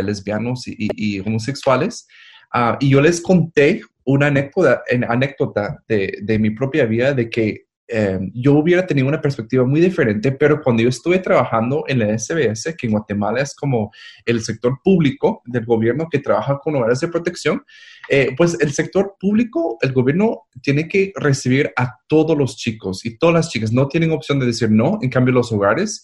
lesbianos 0.03 0.63
y, 0.65 1.19
homosexuales. 1.19 2.07
Ah, 2.53 2.77
y 2.79 2.89
yo 2.89 3.01
les 3.01 3.21
conté 3.21 3.81
una 4.05 4.27
anécdota, 4.27 4.83
anécdota 5.07 5.83
de, 5.87 6.19
de 6.21 6.39
mi 6.39 6.51
propia 6.51 6.85
vida 6.85 7.13
de 7.13 7.29
que 7.29 7.65
Em, 7.93 8.31
yo 8.33 8.53
hubiera 8.53 8.87
tenido 8.87 9.05
una 9.05 9.19
perspectiva 9.19 9.65
muy 9.65 9.81
diferente, 9.81 10.31
pero 10.31 10.61
cuando 10.61 10.81
yo 10.81 10.87
estuve 10.87 11.19
trabajando 11.19 11.83
en 11.89 11.99
la 11.99 12.17
SBS, 12.17 12.73
que 12.77 12.87
en 12.87 12.93
Guatemala 12.93 13.41
es 13.41 13.53
como 13.53 13.91
el 14.25 14.41
sector 14.41 14.79
público 14.81 15.41
del 15.43 15.65
gobierno 15.65 16.07
que 16.09 16.19
trabaja 16.19 16.57
con 16.59 16.73
hogares 16.77 17.01
de 17.01 17.09
protección, 17.09 17.61
eh, 18.07 18.33
pues 18.37 18.57
el 18.61 18.71
sector 18.71 19.15
público, 19.19 19.77
el 19.81 19.91
gobierno 19.91 20.43
tiene 20.63 20.87
que 20.87 21.11
recibir 21.17 21.73
a 21.75 21.97
todos 22.07 22.37
los 22.37 22.55
chicos 22.55 23.05
y 23.05 23.17
todas 23.17 23.35
las 23.35 23.49
chicas, 23.49 23.73
no 23.73 23.89
tienen 23.89 24.11
opción 24.11 24.39
de 24.39 24.45
decir 24.45 24.71
no, 24.71 24.97
en 25.01 25.09
cambio 25.09 25.33
los 25.33 25.51
hogares 25.51 26.01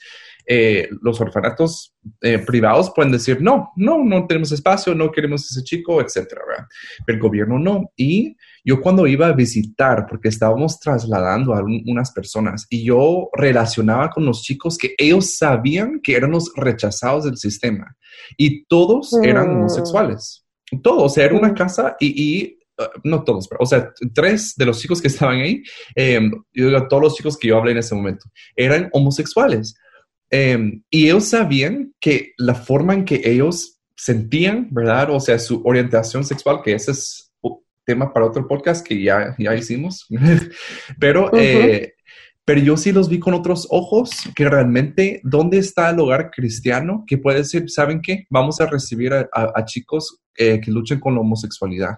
eh, 0.49 0.88
los 1.01 1.19
orfanatos 1.19 1.93
eh, 2.21 2.39
privados 2.39 2.91
pueden 2.95 3.12
decir, 3.12 3.41
no, 3.41 3.71
no, 3.75 4.01
no 4.03 4.25
tenemos 4.25 4.53
espacio, 4.53 4.95
no 4.95 5.12
queremos 5.12 5.51
ese 5.51 5.62
chico, 5.62 5.99
etcétera, 5.99 6.41
Pero 7.05 7.17
el 7.17 7.21
gobierno 7.21 7.60
no. 7.60 7.91
Y 7.97 8.38
yo 8.63 8.79
cuando 8.79 9.07
iba 9.07 9.27
a 9.27 9.33
visitar, 9.33 10.05
porque 10.10 10.29
estábamos 10.29 10.79
trasladando 10.79 11.53
a 11.53 11.62
unas 11.63 12.12
personas 12.12 12.65
y 12.69 12.86
yo 12.86 13.29
relacionaba 13.33 14.10
con 14.10 14.25
los 14.25 14.41
chicos 14.41 14.77
que 14.77 14.95
ellos 14.97 15.38
sabían 15.38 15.99
que 16.01 16.15
eran 16.15 16.31
los 16.31 16.51
rechazados 16.55 17.25
del 17.25 17.36
sistema 17.36 17.97
y 18.38 18.63
todos 18.67 19.12
eran 19.21 19.49
mm. 19.49 19.57
homosexuales. 19.57 20.45
Todos, 20.81 21.03
o 21.03 21.10
sea, 21.10 21.25
era 21.25 21.38
una 21.38 21.49
mm. 21.49 21.55
casa 21.55 21.97
y, 21.99 22.57
uh, 22.77 22.83
no 23.03 23.23
todos, 23.23 23.49
pero, 23.49 23.60
o 23.62 23.65
sea, 23.65 23.91
tres 24.13 24.53
de 24.55 24.65
los 24.65 24.79
chicos 24.79 25.01
que 25.01 25.07
estaban 25.10 25.39
ahí, 25.39 25.62
em, 25.95 26.31
yo 26.53 26.67
digo, 26.67 26.88
todos 26.88 27.03
los 27.03 27.15
chicos 27.15 27.38
que 27.38 27.49
yo 27.49 27.57
hablé 27.57 27.71
en 27.71 27.79
ese 27.79 27.95
momento, 27.95 28.25
eran 28.55 28.89
homosexuales. 28.93 29.75
Em, 30.29 30.83
y 30.89 31.05
ellos 31.05 31.25
sabían 31.25 31.93
que 31.99 32.33
la 32.37 32.55
forma 32.55 32.93
en 32.93 33.05
que 33.05 33.21
ellos 33.23 33.79
sentían, 33.95 34.67
¿verdad? 34.71 35.09
O 35.11 35.19
sea, 35.19 35.39
su 35.39 35.61
orientación 35.65 36.23
sexual, 36.23 36.61
que 36.63 36.73
ese 36.73 36.91
es 36.91 37.27
tema 37.87 38.13
para 38.13 38.25
otro 38.25 38.45
podcast 38.45 38.85
que 38.85 39.01
ya, 39.01 39.33
ya 39.39 39.55
hicimos, 39.55 40.05
pero, 40.99 41.31
eh, 41.33 41.93
pero 42.43 42.59
yo 42.59 42.75
sí 42.75 42.91
los 42.91 43.07
vi 43.07 43.17
con 43.17 43.33
otros 43.33 43.65
ojos, 43.71 44.11
que 44.35 44.47
realmente, 44.47 45.21
¿dónde 45.23 45.57
está 45.57 45.89
el 45.89 45.99
hogar 45.99 46.29
cristiano 46.29 47.05
que 47.07 47.17
puede 47.17 47.39
decir, 47.39 47.69
¿saben 47.69 48.01
qué? 48.01 48.25
Vamos 48.29 48.59
a 48.59 48.67
recibir 48.67 49.13
a, 49.13 49.65
chicos 49.65 50.19
eh, 50.35 50.59
que 50.59 50.69
luchen 50.69 50.99
con 50.99 51.15
la 51.15 51.21
homosexualidad. 51.21 51.95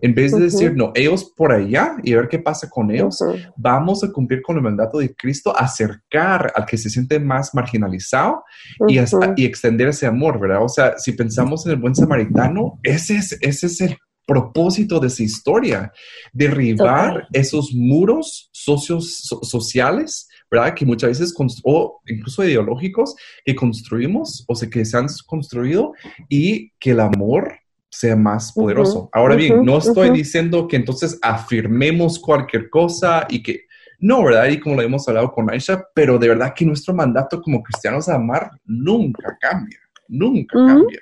En 0.00 0.14
vez 0.14 0.32
de 0.32 0.40
decir, 0.40 0.74
no, 0.74 0.92
ellos 0.94 1.32
por 1.36 1.52
allá 1.52 1.96
y 2.02 2.14
ver 2.14 2.28
qué 2.28 2.38
pasa 2.38 2.68
con 2.68 2.90
ellos, 2.90 3.18
vamos 3.56 4.04
a 4.04 4.10
cumplir 4.10 4.42
con 4.42 4.56
el 4.56 4.62
mandato 4.62 4.98
de 4.98 5.14
Cristo, 5.14 5.56
acercar 5.56 6.52
al 6.54 6.66
que 6.66 6.76
se 6.76 6.90
siente 6.90 7.18
más 7.18 7.54
marginalizado 7.54 8.44
y, 8.88 8.98
y 9.36 9.44
extender 9.44 9.88
ese 9.88 10.06
amor, 10.06 10.38
¿verdad? 10.40 10.62
O 10.62 10.68
sea, 10.68 10.94
si 10.98 11.12
pensamos 11.12 11.64
en 11.66 11.72
el 11.72 11.78
buen 11.78 11.94
samaritano, 11.94 12.78
ese 12.82 13.16
es, 13.16 13.38
ese 13.40 13.66
es 13.66 13.80
el 13.80 13.96
propósito 14.26 15.00
de 15.00 15.08
esa 15.08 15.22
historia, 15.22 15.92
derribar 16.32 17.26
esos 17.32 17.72
muros 17.74 18.48
socios, 18.52 19.22
sociales, 19.42 20.28
¿verdad? 20.50 20.74
Que 20.74 20.86
muchas 20.86 21.10
veces, 21.10 21.34
o 21.64 22.00
incluso 22.06 22.44
ideológicos, 22.44 23.14
que 23.44 23.54
construimos 23.54 24.44
o 24.48 24.54
sea, 24.54 24.68
que 24.68 24.84
se 24.84 24.96
han 24.96 25.06
construido 25.26 25.92
y 26.28 26.70
que 26.78 26.92
el 26.92 27.00
amor 27.00 27.58
sea 27.94 28.16
más 28.16 28.52
poderoso. 28.52 29.08
Ahora 29.12 29.36
bien, 29.36 29.64
no 29.64 29.78
estoy 29.78 30.10
diciendo 30.10 30.66
que 30.66 30.74
entonces 30.74 31.16
afirmemos 31.22 32.18
cualquier 32.18 32.68
cosa 32.68 33.24
y 33.28 33.40
que 33.40 33.66
no, 34.00 34.24
¿verdad? 34.24 34.48
Y 34.48 34.58
como 34.58 34.74
lo 34.74 34.82
hemos 34.82 35.06
hablado 35.06 35.32
con 35.32 35.48
Aisha, 35.48 35.86
pero 35.94 36.18
de 36.18 36.28
verdad 36.28 36.52
que 36.54 36.64
nuestro 36.64 36.92
mandato 36.92 37.40
como 37.40 37.62
cristianos 37.62 38.08
a 38.08 38.16
amar 38.16 38.50
nunca 38.64 39.38
cambia. 39.40 39.78
Nunca 40.08 40.58
cambia. 40.58 41.00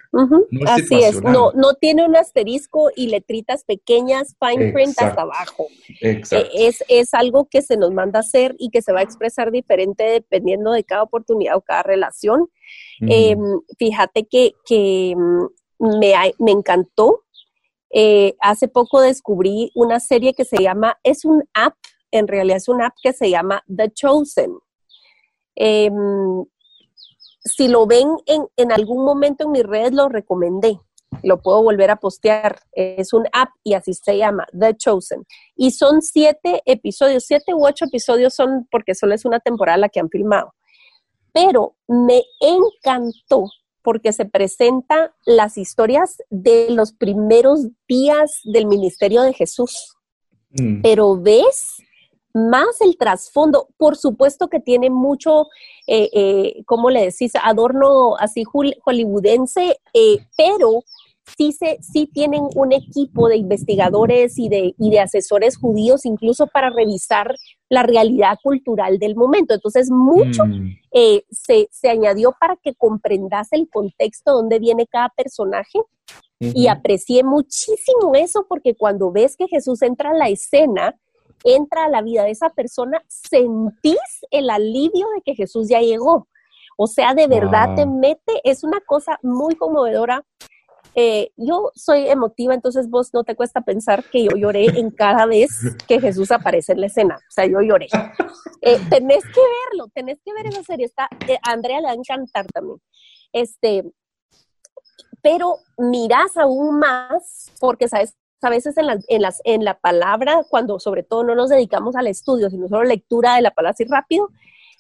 Así 0.67 1.03
es, 1.03 1.23
no, 1.23 1.51
no 1.53 1.75
tiene 1.75 2.05
un 2.05 2.15
asterisco 2.15 2.91
y 2.95 3.09
letritas 3.09 3.65
pequeñas, 3.65 4.37
fine 4.39 4.73
print 4.73 5.01
hasta 5.01 5.23
abajo. 5.23 5.67
Exacto. 6.01 6.47
E, 6.55 6.69
es, 6.69 6.85
es 6.89 7.15
algo 7.15 7.49
que 7.51 7.63
se 7.63 7.77
nos 7.79 7.91
manda 7.91 8.19
a 8.19 8.21
hacer 8.21 8.55
y 8.59 8.69
que 8.69 8.83
se 8.83 8.93
va 8.93 9.01
a 9.01 9.03
expresar 9.03 9.51
diferente 9.51 10.05
dependiendo 10.05 10.73
de 10.73 10.85
cada 10.85 11.03
oportunidad 11.03 11.57
o 11.57 11.63
cada 11.63 11.83
relación. 11.83 12.49
Em, 13.01 13.41
fíjate 13.79 14.25
que, 14.31 14.53
que 14.65 15.15
me, 15.83 16.15
me 16.39 16.53
encantó. 16.53 17.25
Eh, 17.91 18.37
hace 18.41 18.69
poco 18.69 19.01
descubrí 19.01 19.71
una 19.75 20.01
serie 20.01 20.33
que 20.33 20.45
se 20.45 20.63
llama, 20.63 20.99
es 21.03 21.25
un 21.25 21.45
app, 21.53 21.75
en 22.11 22.27
realidad 22.27 22.57
es 22.57 22.69
un 22.69 22.81
app 22.81 22.95
que 23.03 23.13
se 23.13 23.29
llama 23.29 23.63
The 23.75 23.93
Chosen. 23.93 24.57
Em, 25.55 26.45
si 27.45 27.69
lo 27.69 27.87
ven 27.87 28.09
en, 28.27 28.47
en, 28.57 28.73
algún 28.73 29.05
momento 29.05 29.45
en 29.45 29.51
mis 29.51 29.65
redes, 29.65 29.93
lo 29.93 30.09
recomendé. 30.09 30.81
Lo 31.23 31.43
puedo 31.43 31.63
volver 31.63 31.91
a 31.91 31.97
postear. 31.97 32.61
Es 32.73 33.13
un 33.13 33.27
app 33.33 33.51
y 33.63 33.75
así 33.75 33.93
se 33.93 34.17
llama, 34.17 34.47
The 34.59 34.77
Chosen. 34.77 35.27
Y 35.57 35.73
son 35.73 36.01
siete 36.01 36.63
episodios, 36.65 37.25
siete 37.27 37.53
u 37.53 37.67
ocho 37.67 37.85
episodios 37.85 38.35
son 38.35 38.67
porque 38.71 38.95
solo 38.95 39.15
es 39.15 39.25
una 39.25 39.41
temporada 39.41 39.77
la 39.77 39.89
que 39.89 40.01
han 40.01 40.09
filmado. 40.09 40.55
Pero 41.33 41.75
me 41.89 42.23
encantó 42.41 43.49
porque 43.83 44.13
se 44.13 44.25
presenta 44.25 45.15
las 45.25 45.59
historias 45.59 46.23
de 46.31 46.69
los 46.71 46.93
primeros 46.93 47.67
días 47.89 48.41
del 48.45 48.67
ministerio 48.67 49.23
de 49.23 49.33
Jesús. 49.33 49.97
Mm. 50.51 50.83
Pero 50.83 51.21
ves 51.21 51.83
más 52.35 52.81
el 52.81 52.97
trasfondo, 52.97 53.69
por 53.77 53.97
supuesto 53.97 54.49
que 54.49 54.61
tiene 54.61 54.91
mucho, 54.91 55.49
eh, 55.87 56.09
eh, 56.13 56.63
¿cómo 56.67 56.91
le 56.91 57.05
decís? 57.05 57.33
Adorno 57.43 58.17
así 58.17 58.45
hollywoodense, 58.45 59.79
eh, 59.93 60.19
pero 60.37 60.83
sí, 61.37 61.53
se, 61.53 61.79
sí 61.83 62.09
tienen 62.13 62.43
un 62.55 62.73
equipo 62.73 63.29
de 63.29 63.37
investigadores 63.37 64.39
y 64.39 64.49
de, 64.49 64.75
y 64.79 64.91
de 64.91 65.01
asesores 65.01 65.57
judíos 65.57 66.07
incluso 66.07 66.47
para 66.47 66.71
revisar 66.71 67.35
la 67.73 67.83
realidad 67.83 68.37
cultural 68.43 68.99
del 68.99 69.17
momento. 69.17 69.55
Entonces, 69.55 69.91
mucho 69.91 70.45
mm. 70.45 70.77
eh, 70.93 71.25
se, 71.31 71.69
se, 71.71 71.89
añadió 71.89 72.35
para 72.39 72.57
que 72.57 72.75
comprendas 72.75 73.49
el 73.53 73.67
contexto 73.71 74.35
donde 74.35 74.59
viene 74.59 74.87
cada 74.87 75.09
personaje 75.09 75.79
y 76.39 76.67
aprecié 76.67 77.25
muchísimo 77.25 78.15
eso 78.15 78.45
porque 78.47 78.75
cuando 78.75 79.11
ves 79.11 79.39
que 79.39 79.49
Jesús 79.49 79.81
entra 79.81 80.11
a 80.11 80.15
la 80.15 80.29
escena, 80.29 80.95
entra 81.45 81.87
a 81.87 81.89
la 81.89 82.03
vida 82.03 82.25
de 82.25 82.33
esa 82.33 82.51
persona, 82.51 83.03
sentís 83.09 83.97
el 84.31 84.51
alivio 84.51 85.07
de 85.15 85.23
que 85.25 85.35
Jesús 85.35 85.71
ya 85.71 85.81
llegó. 85.81 86.29
O 86.77 86.87
sea, 86.87 87.15
de 87.15 87.27
verdad 87.27 87.75
te 87.75 87.87
mete, 87.87 88.35
es 88.45 88.65
una 88.65 88.81
cosa 88.81 89.19
muy 89.23 89.55
conmovedora 89.55 90.27
eh, 90.95 91.31
yo 91.37 91.73
soy 91.75 92.09
emotiva, 92.09 92.55
entonces 92.55 92.89
vos 92.91 93.15
no 93.15 93.25
te 93.25 93.35
cuesta 93.35 93.63
pensar 93.63 94.05
que 94.05 94.25
yo 94.25 94.37
lloré 94.37 94.67
en 94.79 94.91
cada 94.91 95.27
vez 95.27 95.51
que 95.89 96.01
Jesús 96.01 96.31
aparece 96.31 96.73
en 96.73 96.81
la 96.81 96.87
escena. 96.87 97.17
O 97.17 97.33
sea, 97.33 97.47
yo 97.47 97.61
lloré. 97.61 97.89
Eh, 98.61 98.79
tenés 98.91 99.25
que 99.25 99.41
verlo, 99.71 99.89
tenés 99.95 100.21
que 100.25 100.33
ver 100.35 100.47
esa 100.47 100.63
serie. 100.63 100.87
Está, 100.87 101.09
eh, 101.27 101.39
a 101.43 101.53
Andrea 101.53 101.81
le 101.81 101.87
va 101.87 101.93
a 101.93 101.95
encantar 101.95 102.47
también. 102.47 102.79
Este, 103.33 103.85
pero 105.23 105.57
mirás 105.79 106.37
aún 106.37 106.79
más, 106.79 107.53
porque 107.59 107.89
sabes, 107.89 108.15
a 108.43 108.51
veces 108.51 108.77
en, 108.77 108.87
las, 108.87 109.05
en, 109.09 109.23
las, 109.23 109.41
en 109.45 109.65
la 109.65 109.79
palabra, 109.79 110.45
cuando 110.51 110.79
sobre 110.81 111.05
todo 111.05 111.25
no 111.25 111.35
nos 111.35 111.49
dedicamos 111.49 111.97
al 111.97 112.09
estudio, 112.09 112.51
sino 112.51 112.69
solo 112.69 112.85
lectura 112.85 113.37
de 113.37 113.43
la 113.43 113.53
palabra 113.53 113.73
así 113.73 113.85
rápido, 113.85 114.29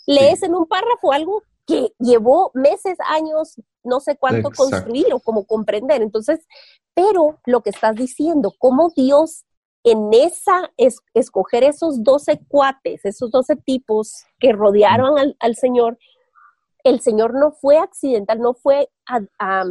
lees 0.06 0.42
en 0.42 0.54
un 0.54 0.66
párrafo 0.66 1.12
algo 1.12 1.42
que 1.64 1.92
llevó 1.98 2.50
meses, 2.54 2.98
años, 3.08 3.60
no 3.84 4.00
sé 4.00 4.16
cuánto 4.16 4.50
construir 4.50 5.12
o 5.12 5.20
cómo 5.20 5.44
comprender. 5.44 6.02
Entonces, 6.02 6.46
pero 6.94 7.40
lo 7.46 7.62
que 7.62 7.70
estás 7.70 7.96
diciendo, 7.96 8.54
cómo 8.58 8.90
Dios 8.94 9.44
en 9.84 10.10
esa, 10.12 10.72
es, 10.76 11.00
escoger 11.14 11.64
esos 11.64 12.04
doce 12.04 12.40
cuates, 12.48 13.04
esos 13.04 13.30
doce 13.30 13.56
tipos 13.56 14.24
que 14.38 14.52
rodearon 14.52 15.34
al, 15.38 15.56
Señor, 15.56 15.98
el 16.84 17.00
Señor 17.00 17.34
no 17.34 17.50
fue 17.52 17.78
accidental, 17.78 18.38
no 18.38 18.54
fue 18.54 18.88
a, 19.06 19.64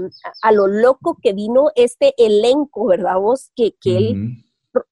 lo 0.51 0.67
loco 0.67 1.17
que 1.21 1.33
vino 1.33 1.69
este 1.75 2.13
elenco, 2.17 2.87
¿verdad 2.87 3.19
vos? 3.19 3.51
Que, 3.55 3.75
que 3.79 3.97
él 3.97 4.43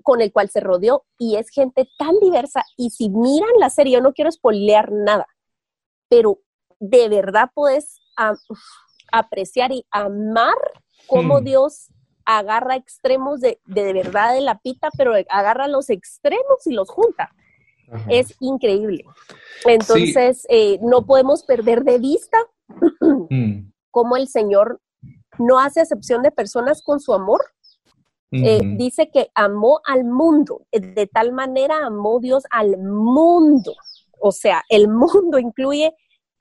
con 0.04 0.22
el 0.22 0.32
cual 0.32 0.50
se 0.50 0.60
rodeó 0.60 1.06
y 1.18 1.38
es 1.38 1.50
gente 1.50 1.90
tan 1.98 2.20
diversa 2.20 2.64
y 2.76 2.90
si 2.90 3.10
miran 3.10 3.50
la 3.60 3.70
serie, 3.70 3.94
yo 3.94 4.02
no 4.02 4.14
quiero 4.14 4.32
spoilear 4.32 4.92
nada, 4.92 5.28
pero 6.10 6.40
de 6.80 7.10
verdad 7.10 7.50
puedes 7.54 8.02
apreciar 9.12 9.72
y 9.72 9.86
amar 9.92 10.58
cómo 11.08 11.40
hmm. 11.40 11.44
Dios 11.44 11.88
agarra 12.26 12.76
extremos 12.76 13.42
de, 13.42 13.60
de, 13.66 13.94
verdad 13.94 14.34
de 14.34 14.42
la 14.42 14.60
pita, 14.60 14.90
pero 14.98 15.14
agarra 15.30 15.68
los 15.68 15.90
extremos 15.90 16.66
y 16.66 16.74
los 16.74 16.90
junta. 16.90 17.34
Es 18.08 18.36
increíble. 18.40 19.04
Entonces, 19.66 20.46
eh, 20.50 20.78
no 20.82 21.08
podemos 21.08 21.44
perder 21.44 21.84
de 21.84 21.98
vista 21.98 22.38
hmm. 23.30 23.72
cómo 23.90 24.16
el 24.16 24.28
Señor 24.28 24.80
no 25.40 25.60
hace 25.60 25.82
excepción 25.82 26.22
de 26.22 26.32
personas 26.32 26.82
con 26.82 27.00
su 27.00 27.14
amor. 27.14 27.42
Eh, 28.32 28.62
dice 28.78 29.10
que 29.10 29.32
amó 29.34 29.82
al 29.86 30.04
mundo, 30.04 30.62
de 30.72 31.08
tal 31.08 31.32
manera 31.32 31.88
amó 31.88 32.20
Dios 32.20 32.44
al 32.52 32.78
mundo. 32.78 33.74
O 34.20 34.32
sea, 34.32 34.64
el 34.70 34.88
mundo 34.88 35.40
incluye 35.40 35.96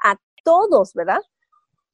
a 0.04 0.16
todos, 0.44 0.92
¿verdad? 0.92 1.22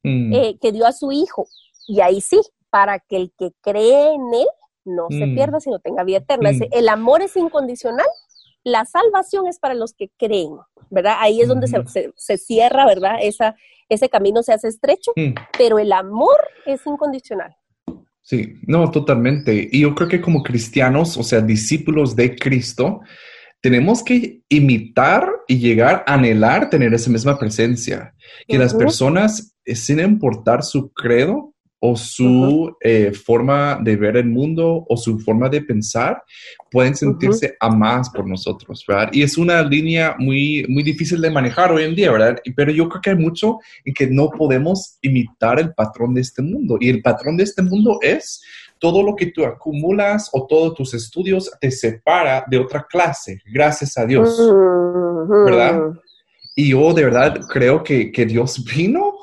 Mm. 0.04 0.32
Eh, 0.32 0.58
que 0.60 0.70
dio 0.70 0.86
a 0.86 0.92
su 0.92 1.10
hijo. 1.10 1.48
Y 1.88 2.00
ahí 2.00 2.20
sí, 2.20 2.40
para 2.70 3.00
que 3.00 3.16
el 3.16 3.32
que 3.36 3.50
cree 3.60 4.14
en 4.14 4.34
él 4.34 4.46
no 4.84 5.06
se 5.08 5.26
mm. 5.26 5.34
pierda, 5.34 5.60
sino 5.60 5.78
tenga 5.80 6.04
vida 6.04 6.18
eterna. 6.18 6.52
Mm. 6.52 6.62
El 6.70 6.88
amor 6.88 7.22
es 7.22 7.36
incondicional, 7.36 8.06
la 8.62 8.84
salvación 8.84 9.46
es 9.48 9.58
para 9.58 9.74
los 9.74 9.94
que 9.94 10.10
creen, 10.16 10.56
¿verdad? 10.90 11.16
Ahí 11.18 11.40
es 11.40 11.48
donde 11.48 11.66
se, 11.66 12.38
cierra, 12.38 12.86
¿verdad? 12.86 13.16
Esa, 13.20 13.56
ese 13.88 14.08
camino 14.08 14.42
se 14.42 14.52
hace 14.52 14.68
estrecho, 14.68 15.12
pero 15.58 15.78
el 15.78 15.92
amor 15.92 16.38
es 16.64 16.86
incondicional. 16.86 17.54
Sí, 18.22 18.54
no, 18.66 18.90
totalmente. 18.90 19.68
Y 19.70 19.80
yo 19.82 19.94
creo 19.94 20.08
que 20.08 20.22
como 20.22 20.42
cristianos, 20.42 21.18
o 21.18 21.22
sea, 21.22 21.42
discípulos 21.42 22.16
de 22.16 22.34
Cristo, 22.36 23.02
tenemos 23.60 24.02
que 24.02 24.42
imitar 24.48 25.28
y 25.46 25.58
llegar 25.58 26.04
a 26.06 26.14
anhelar 26.14 26.70
tener 26.70 26.94
esa 26.94 27.10
misma 27.10 27.38
presencia. 27.38 28.14
Que 28.48 28.58
las 28.58 28.74
personas, 28.74 29.53
sin 29.66 30.00
importar 30.00 30.62
su 30.62 30.90
credo, 30.92 31.54
o 31.86 31.96
su 31.96 32.74
eh, 32.80 33.12
forma 33.12 33.78
de 33.78 33.94
ver 33.96 34.16
el 34.16 34.24
mundo 34.24 34.86
o 34.88 34.96
su 34.96 35.18
forma 35.18 35.50
de 35.50 35.60
pensar, 35.60 36.22
pueden 36.70 36.96
sentirse 36.96 37.58
amadas 37.60 38.08
por 38.08 38.26
nosotros, 38.26 38.82
¿verdad? 38.88 39.10
Y 39.12 39.22
es 39.22 39.36
una 39.36 39.62
línea 39.62 40.16
muy, 40.18 40.64
muy 40.70 40.82
difícil 40.82 41.20
de 41.20 41.30
manejar 41.30 41.70
hoy 41.70 41.84
en 41.84 41.94
día, 41.94 42.10
¿verdad? 42.10 42.38
Pero 42.56 42.72
yo 42.72 42.88
creo 42.88 43.02
que 43.02 43.10
hay 43.10 43.16
mucho 43.16 43.58
en 43.84 43.92
que 43.92 44.06
no 44.06 44.30
podemos 44.30 44.96
imitar 45.02 45.60
el 45.60 45.74
patrón 45.74 46.14
de 46.14 46.22
este 46.22 46.40
mundo. 46.40 46.78
Y 46.80 46.88
el 46.88 47.02
patrón 47.02 47.36
de 47.36 47.44
este 47.44 47.60
mundo 47.60 47.98
es 48.00 48.40
todo 48.78 49.02
lo 49.02 49.14
que 49.14 49.26
tú 49.26 49.44
acumulas 49.44 50.30
o 50.32 50.46
todos 50.46 50.72
tus 50.72 50.94
estudios 50.94 51.50
te 51.60 51.70
separa 51.70 52.46
de 52.48 52.60
otra 52.60 52.86
clase, 52.88 53.42
gracias 53.52 53.98
a 53.98 54.06
Dios, 54.06 54.40
¿verdad? 55.44 55.82
Y 56.56 56.70
yo 56.70 56.94
de 56.94 57.04
verdad 57.04 57.38
creo 57.50 57.82
que, 57.82 58.10
que 58.10 58.24
Dios 58.24 58.64
vino 58.64 59.13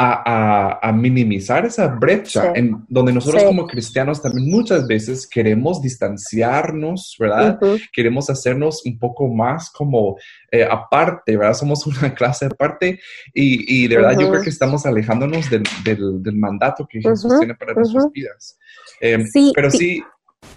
a, 0.00 0.92
minimizar 0.92 1.66
esa 1.66 1.88
brecha 1.88 2.52
en 2.54 2.84
donde 2.88 3.12
nosotros 3.12 3.42
como 3.44 3.66
cristianos 3.66 4.22
también 4.22 4.48
muchas 4.50 4.86
veces 4.86 5.26
queremos 5.26 5.82
distanciarnos, 5.82 7.16
¿verdad? 7.18 7.58
Queremos 7.92 8.30
hacernos 8.30 8.84
un 8.86 8.98
poco 8.98 9.28
más 9.28 9.70
como 9.70 10.16
eh, 10.52 10.64
aparte, 10.64 11.36
¿verdad? 11.36 11.54
Somos 11.54 11.86
una 11.86 12.14
clase 12.14 12.46
aparte 12.46 13.00
y, 13.34 13.84
y 13.84 13.88
de 13.88 13.96
verdad 13.96 14.18
yo 14.18 14.30
creo 14.30 14.42
que 14.42 14.50
estamos 14.50 14.86
alejándonos 14.86 15.50
del, 15.50 15.64
del, 15.84 16.36
mandato 16.36 16.86
que 16.88 17.00
Jesús 17.00 17.32
tiene 17.38 17.54
para 17.54 17.74
nuestras 17.74 18.10
vidas. 18.12 18.58
Em, 19.00 19.26
sí, 19.26 19.52
pero 19.54 19.70
sí, 19.70 20.02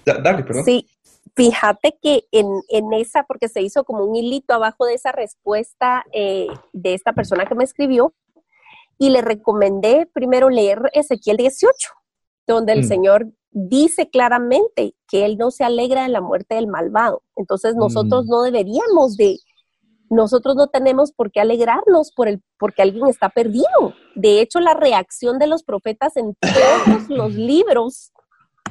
dale, 0.06 0.44
perdón. 0.44 0.66
Sí, 0.66 0.86
Fíjate 1.34 1.98
que 2.02 2.26
en, 2.32 2.46
en, 2.68 2.92
esa, 2.92 3.24
porque 3.24 3.48
se 3.48 3.62
hizo 3.62 3.86
como 3.86 4.04
un 4.04 4.16
hilito 4.16 4.54
abajo 4.54 4.86
de 4.86 4.96
esa 4.96 5.14
respuesta 5.14 6.04
eh, 6.12 6.48
de 6.74 6.94
esta 6.94 7.14
persona 7.14 7.46
que 7.46 7.56
me 7.56 7.64
escribió, 7.64 8.14
y 9.02 9.10
le 9.10 9.24
recomendé 9.24 10.08
primero 10.14 10.52
leer 10.52 10.92
Ezequiel 10.94 11.38
18, 11.38 11.90
donde 12.46 12.74
el 12.74 12.82
mm. 12.82 12.88
Señor 12.88 13.32
dice 13.50 14.12
claramente 14.12 14.94
que 15.08 15.26
Él 15.26 15.40
no 15.40 15.50
se 15.50 15.64
alegra 15.64 16.04
de 16.04 16.10
la 16.10 16.22
muerte 16.22 16.54
del 16.54 16.68
malvado. 16.68 17.24
Entonces 17.36 17.76
nosotros 17.76 18.28
mm. 18.28 18.30
no 18.30 18.44
deberíamos 18.44 19.18
de, 19.18 19.40
nosotros 20.12 20.56
no 20.56 20.68
tenemos 20.68 21.14
por 21.14 21.32
qué 21.32 21.40
alegrarnos 21.40 22.12
por 22.12 22.28
el, 22.28 22.44
porque 22.60 22.84
alguien 22.84 23.08
está 23.08 23.30
perdido. 23.30 23.96
De 24.14 24.40
hecho, 24.40 24.60
la 24.60 24.76
reacción 24.76 25.40
de 25.40 25.48
los 25.48 25.64
profetas 25.64 26.16
en 26.16 26.36
todos 26.40 27.10
los 27.10 27.34
libros, 27.34 28.12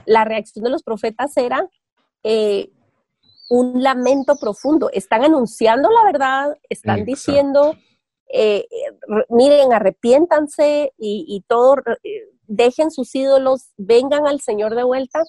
la 0.07 0.25
reacción 0.25 0.63
de 0.63 0.71
los 0.71 0.85
profetas 0.85 1.37
era 1.37 1.69
eh, 2.23 2.71
un 3.49 3.83
lamento 3.83 4.37
profundo. 4.37 4.91
Están 4.93 5.25
anunciando 5.25 5.91
la 5.91 6.05
verdad, 6.05 6.57
están 6.69 7.05
diciendo 7.05 7.75
eh, 8.33 8.67
miren, 9.29 9.73
arrepiéntanse 9.73 10.93
y, 10.99 11.25
y 11.29 11.43
todo, 11.49 11.77
eh, 12.05 12.29
dejen 12.47 12.91
sus 12.91 13.15
ídolos, 13.15 13.71
vengan 13.77 14.27
al 14.27 14.41
Señor 14.41 14.75
de 14.75 14.83
vuelta. 14.83 15.23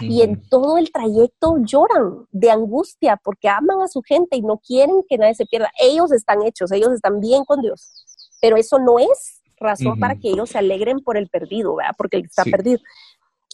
Y 0.00 0.22
en 0.22 0.42
todo 0.48 0.78
el 0.78 0.92
trayecto 0.92 1.56
lloran 1.64 2.26
de 2.30 2.50
angustia 2.50 3.20
porque 3.22 3.48
aman 3.48 3.80
a 3.80 3.88
su 3.88 4.02
gente 4.02 4.36
y 4.36 4.42
no 4.42 4.58
quieren 4.58 5.02
que 5.08 5.18
nadie 5.18 5.34
se 5.34 5.46
pierda. 5.46 5.70
Ellos 5.80 6.12
están 6.12 6.42
hechos, 6.42 6.70
ellos 6.72 6.92
están 6.92 7.20
bien 7.20 7.44
con 7.44 7.60
Dios, 7.62 8.04
pero 8.40 8.56
eso 8.56 8.78
no 8.78 8.98
es 8.98 9.42
razón 9.58 9.98
para 9.98 10.14
que 10.14 10.28
ellos 10.28 10.50
se 10.50 10.58
alegren 10.58 11.00
por 11.00 11.16
el 11.16 11.28
perdido, 11.28 11.74
¿verdad? 11.74 11.94
Porque 11.96 12.18
está 12.18 12.44
perdido. 12.44 12.78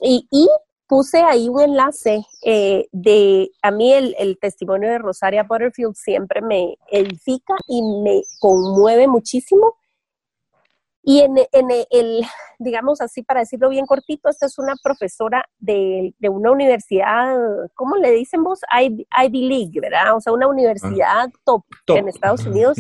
Y, 0.02 0.26
y 0.30 0.48
puse 0.86 1.18
ahí 1.22 1.48
un 1.48 1.60
enlace 1.60 2.26
eh, 2.44 2.86
de, 2.92 3.50
a 3.62 3.70
mí 3.70 3.92
el, 3.92 4.38
testimonio 4.40 4.90
de 4.90 4.98
Rosaria 4.98 5.44
Butterfield 5.44 5.94
siempre 5.94 6.42
me 6.42 6.76
edifica 6.90 7.54
y 7.68 7.82
me 8.02 8.22
conmueve 8.40 9.08
muchísimo. 9.08 9.76
Y 11.06 11.20
en, 11.20 11.36
el, 11.90 12.22
digamos 12.58 13.02
así, 13.02 13.22
para 13.22 13.40
decirlo 13.40 13.68
bien 13.68 13.84
cortito, 13.84 14.30
esta 14.30 14.46
es 14.46 14.58
una 14.58 14.74
profesora 14.82 15.44
de, 15.58 16.14
una 16.22 16.50
universidad, 16.50 17.36
¿cómo 17.74 17.96
le 17.96 18.10
dicen 18.10 18.42
vos? 18.42 18.60
Ivy, 18.72 19.48
League, 19.48 19.80
¿verdad? 19.82 20.16
O 20.16 20.20
sea, 20.20 20.32
una 20.32 20.48
universidad 20.48 21.26
ah. 21.26 21.32
top, 21.44 21.62
en 21.88 22.08
Estados 22.08 22.46
Unidos. 22.46 22.78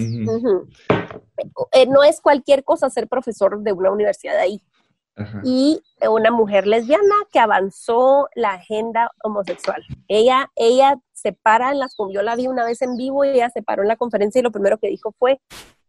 Eh, 1.72 1.86
no 1.86 2.02
es 2.02 2.22
cualquier 2.22 2.64
cosa 2.64 2.88
ser 2.88 3.08
profesor 3.08 3.60
de 3.60 3.72
una 3.72 3.90
universidad 3.90 4.40
de 4.40 4.60
y 5.44 5.80
una 6.08 6.30
mujer 6.30 6.66
lesbiana 6.66 7.14
que 7.30 7.38
avanzó 7.38 8.28
la 8.34 8.54
agenda 8.54 9.10
homosexual. 9.22 9.82
Ella, 10.08 10.50
ella 10.56 10.98
se 11.12 11.32
para 11.32 11.70
en 11.70 11.78
las, 11.78 11.94
yo 12.12 12.22
la 12.22 12.36
vi 12.36 12.48
una 12.48 12.64
vez 12.64 12.82
en 12.82 12.96
vivo 12.96 13.24
y 13.24 13.28
ella 13.30 13.50
se 13.50 13.62
paró 13.62 13.82
en 13.82 13.88
la 13.88 13.96
conferencia 13.96 14.40
y 14.40 14.42
lo 14.42 14.50
primero 14.50 14.78
que 14.78 14.88
dijo 14.88 15.14
fue, 15.18 15.40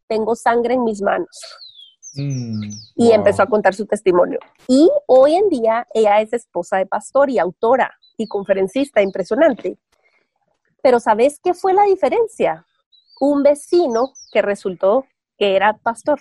tengo 0.08 0.36
sangre 0.36 0.76
en 0.76 0.84
mis 0.84 1.02
manos. 1.02 1.40
Mm, 2.16 2.70
y 2.96 3.12
empezó 3.12 3.44
a 3.44 3.48
contar 3.48 3.74
su 3.74 3.86
testimonio. 3.86 4.40
Y 4.68 4.90
hoy 5.08 5.36
en 5.36 5.50
día 5.50 5.88
ella 5.94 6.22
es 6.22 6.32
esposa 6.32 6.78
de 6.78 6.86
pastor 6.86 7.30
y 7.30 7.40
autora 7.40 7.94
y 8.18 8.28
conferencista, 8.28 9.02
impresionante. 9.02 9.78
Pero 10.82 11.00
¿sabes 11.00 11.40
qué 11.44 11.54
fue 11.54 11.74
la 11.74 11.84
diferencia? 11.84 12.66
Un 13.20 13.44
vecino 13.44 14.14
que 14.32 14.42
resultó 14.42 15.06
que 15.38 15.56
era 15.56 15.78
pastor 15.78 16.20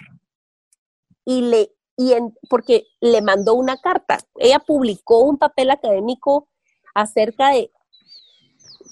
y 1.25 1.43
le 1.43 1.71
y 1.97 2.13
en, 2.13 2.35
porque 2.49 2.87
le 3.01 3.23
mandó 3.23 3.55
una 3.55 3.77
carta. 3.77 4.19
Ella 4.37 4.59
publicó 4.59 5.21
un 5.21 5.39
papel 5.39 5.71
académico 5.71 6.49
acerca 6.95 7.51
de 7.51 7.71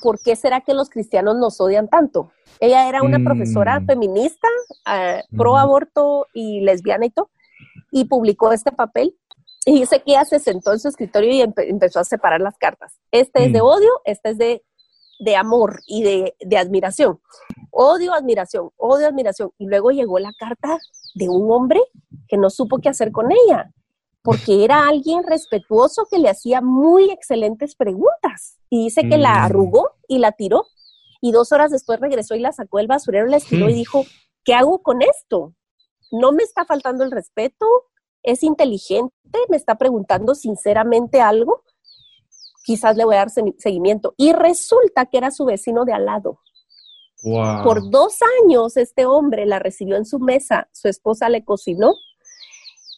por 0.03 0.21
qué 0.21 0.37
será 0.37 0.61
que 0.61 0.75
los 0.75 0.91
cristianos 0.91 1.37
nos 1.37 1.61
odian 1.61 1.89
tanto. 1.89 2.33
Ella 2.61 2.89
era 2.89 3.03
una 3.03 3.19
profesora 3.25 3.81
mm. 3.81 3.87
feminista, 3.87 4.49
ah, 4.85 5.23
pro 5.37 5.57
aborto 5.57 6.27
y 6.33 6.61
lesbiana 6.61 7.07
y 7.07 7.11
todo, 7.11 7.31
y 7.91 8.05
publicó 8.05 8.53
este 8.53 8.73
papel. 8.73 9.17
Y 9.65 9.81
dice 9.81 10.01
que 10.01 10.13
ella 10.13 10.25
se 10.25 10.41
sentó 10.41 10.73
en 10.73 10.81
su 10.81 10.89
escritorio 10.89 11.33
y 11.33 11.41
empezó 11.41 12.01
a 12.01 12.05
separar 12.05 12.41
las 12.41 12.59
cartas. 12.59 12.99
Este 13.13 13.45
es 13.45 13.53
de 13.53 13.61
mm. 13.61 13.65
odio, 13.65 13.91
este 14.05 14.31
es 14.31 14.39
de, 14.39 14.65
de 15.23 15.37
amor 15.37 15.83
y 15.87 16.03
de, 16.03 16.35
de 16.41 16.59
admiración. 16.59 17.21
Odio, 17.71 18.13
admiración, 18.13 18.71
odio, 18.77 19.07
admiración. 19.07 19.53
Y 19.57 19.67
luego 19.67 19.91
llegó 19.91 20.19
la 20.19 20.33
carta 20.37 20.79
de 21.15 21.29
un 21.29 21.51
hombre 21.51 21.81
que 22.29 22.37
no 22.37 22.51
supo 22.51 22.79
qué 22.79 22.89
hacer 22.89 23.13
con 23.13 23.31
ella, 23.31 23.73
porque 24.23 24.65
era 24.65 24.89
alguien 24.89 25.23
respetuoso 25.23 26.07
que 26.11 26.19
le 26.19 26.29
hacía 26.29 26.61
muy 26.61 27.11
excelentes 27.11 27.77
preguntas. 27.77 28.59
Y 28.69 28.85
dice 28.85 29.09
que 29.09 29.17
la 29.17 29.35
mm. 29.35 29.45
arrugó 29.45 29.91
y 30.09 30.19
la 30.19 30.33
tiró. 30.33 30.67
Y 31.21 31.31
dos 31.31 31.53
horas 31.53 31.71
después 31.71 32.01
regresó 32.01 32.35
y 32.35 32.41
la 32.41 32.53
sacó 32.53 32.79
del 32.79 32.89
basurero, 32.89 33.27
la 33.27 33.37
estiró 33.37 33.69
y 33.69 33.75
mm. 33.75 33.77
dijo, 33.77 34.05
¿qué 34.45 34.55
hago 34.55 34.83
con 34.83 35.03
esto? 35.03 35.55
No 36.11 36.33
me 36.33 36.43
está 36.43 36.65
faltando 36.65 37.05
el 37.05 37.13
respeto, 37.13 37.67
es 38.25 38.43
inteligente, 38.43 39.13
me 39.49 39.57
está 39.57 39.77
preguntando 39.77 40.35
sinceramente 40.35 41.21
algo, 41.21 41.63
quizás 42.65 42.97
le 42.97 43.05
voy 43.05 43.17
a 43.17 43.19
dar 43.19 43.31
seguimiento. 43.31 44.15
Y 44.17 44.33
resulta 44.33 45.07
que 45.07 45.19
era 45.19 45.31
su 45.31 45.45
vecino 45.45 45.85
de 45.85 45.93
al 45.93 46.07
lado. 46.07 46.41
Por 47.23 47.89
dos 47.91 48.19
años 48.43 48.77
este 48.77 49.07
hombre 49.07 49.47
la 49.47 49.61
recibió 49.61 49.97
en 49.97 50.05
su 50.05 50.19
mesa, 50.19 50.69
su 50.73 50.89
esposa 50.89 51.29
le 51.29 51.45
cocinó, 51.45 51.95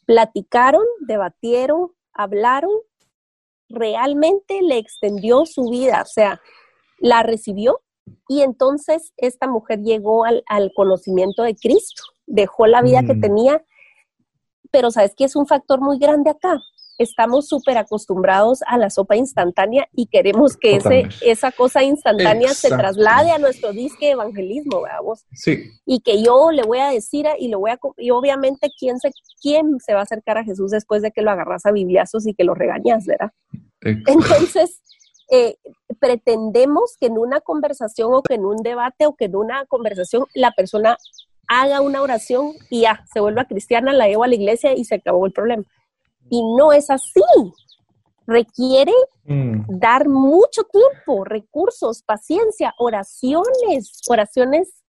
platicaron, 0.06 0.84
debatieron, 1.00 1.92
hablaron, 2.14 2.72
realmente 3.68 4.62
le 4.62 4.78
extendió 4.78 5.44
su 5.44 5.68
vida, 5.68 6.02
o 6.02 6.06
sea, 6.06 6.40
la 6.98 7.22
recibió 7.22 7.82
y 8.28 8.42
entonces 8.42 9.12
esta 9.16 9.46
mujer 9.46 9.80
llegó 9.82 10.24
al, 10.24 10.72
conocimiento 10.74 11.42
de 11.42 11.54
Cristo, 11.54 12.02
dejó 12.26 12.66
la 12.66 12.82
vida 12.82 13.02
que 13.02 13.14
mm. 13.14 13.20
tenía, 13.20 13.64
pero 14.70 14.90
sabes 14.90 15.14
que 15.14 15.24
es 15.24 15.36
un 15.36 15.46
factor 15.46 15.80
muy 15.80 15.98
grande 15.98 16.30
acá, 16.30 16.58
estamos 16.98 17.48
súper 17.48 17.76
acostumbrados 17.76 18.60
a 18.66 18.78
la 18.78 18.90
sopa 18.90 19.16
instantánea 19.16 19.88
y 19.92 20.06
queremos 20.06 20.56
que 20.56 20.76
ese, 20.76 21.08
esa 21.22 21.50
cosa 21.50 21.82
instantánea 21.82 22.54
se 22.54 22.68
traslade 22.68 23.30
a 23.30 23.38
nuestro 23.38 23.72
disque 23.72 24.10
evangelismo, 24.10 24.82
vamos. 24.82 25.24
Sí. 25.32 25.70
Y 25.86 26.00
que 26.00 26.22
yo 26.22 26.50
le 26.50 26.62
voy 26.62 26.78
a 26.78 26.88
decir 26.88 27.26
y 27.38 27.48
lo 27.48 27.58
voy 27.60 27.72
a 27.72 27.78
y 27.98 28.10
obviamente 28.10 28.70
quién 28.78 28.98
se 28.98 29.10
quién 29.42 29.78
se 29.80 29.94
va 29.94 30.00
a 30.00 30.04
acercar 30.04 30.38
a 30.38 30.44
Jesús 30.44 30.70
después 30.70 31.02
de 31.02 31.10
que 31.10 31.22
lo 31.22 31.30
agarras 31.30 31.66
a 31.66 31.72
bibliazos 31.72 32.26
y 32.26 32.34
que 32.34 32.44
lo 32.44 32.54
regañas, 32.54 33.04
¿verdad? 33.06 33.32
Entonces, 33.80 34.80
eh, 35.30 35.56
pretendemos 36.00 36.96
que 36.98 37.06
en 37.06 37.18
una 37.18 37.40
conversación 37.40 38.14
o 38.14 38.22
que 38.22 38.34
en 38.34 38.44
un 38.44 38.56
debate 38.56 39.06
o 39.06 39.14
que 39.14 39.26
en 39.26 39.36
una 39.36 39.66
conversación 39.66 40.24
la 40.34 40.52
persona 40.52 40.96
haga 41.46 41.80
una 41.80 42.02
oración 42.02 42.52
y 42.70 42.82
ya, 42.82 43.04
se 43.12 43.20
vuelva 43.20 43.44
cristiana, 43.44 43.92
la 43.92 44.08
llevo 44.08 44.24
a 44.24 44.28
la 44.28 44.34
iglesia 44.34 44.74
y 44.74 44.84
se 44.84 44.96
acabó 44.96 45.26
el 45.26 45.32
problema. 45.32 45.64
Y 46.34 46.42
no 46.56 46.72
es 46.72 46.90
así. 46.90 47.22
requiere 48.26 48.92
mm. 49.24 49.78
dar 49.78 50.08
mucho 50.08 50.62
tiempo, 50.64 51.24
recursos, 51.24 52.02
paciencia, 52.02 52.74
oraciones, 52.78 54.00
oraciones, 54.08 54.82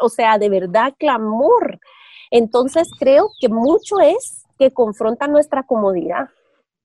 o 0.00 0.08
sea, 0.08 0.38
de 0.38 0.48
verdad, 0.48 0.94
clamor. 0.96 1.80
Entonces 2.30 2.88
creo 2.98 3.28
que 3.40 3.48
mucho 3.48 3.98
es 3.98 4.46
que 4.56 4.72
confronta 4.72 5.26
nuestra 5.26 5.64
comodidad. 5.64 6.28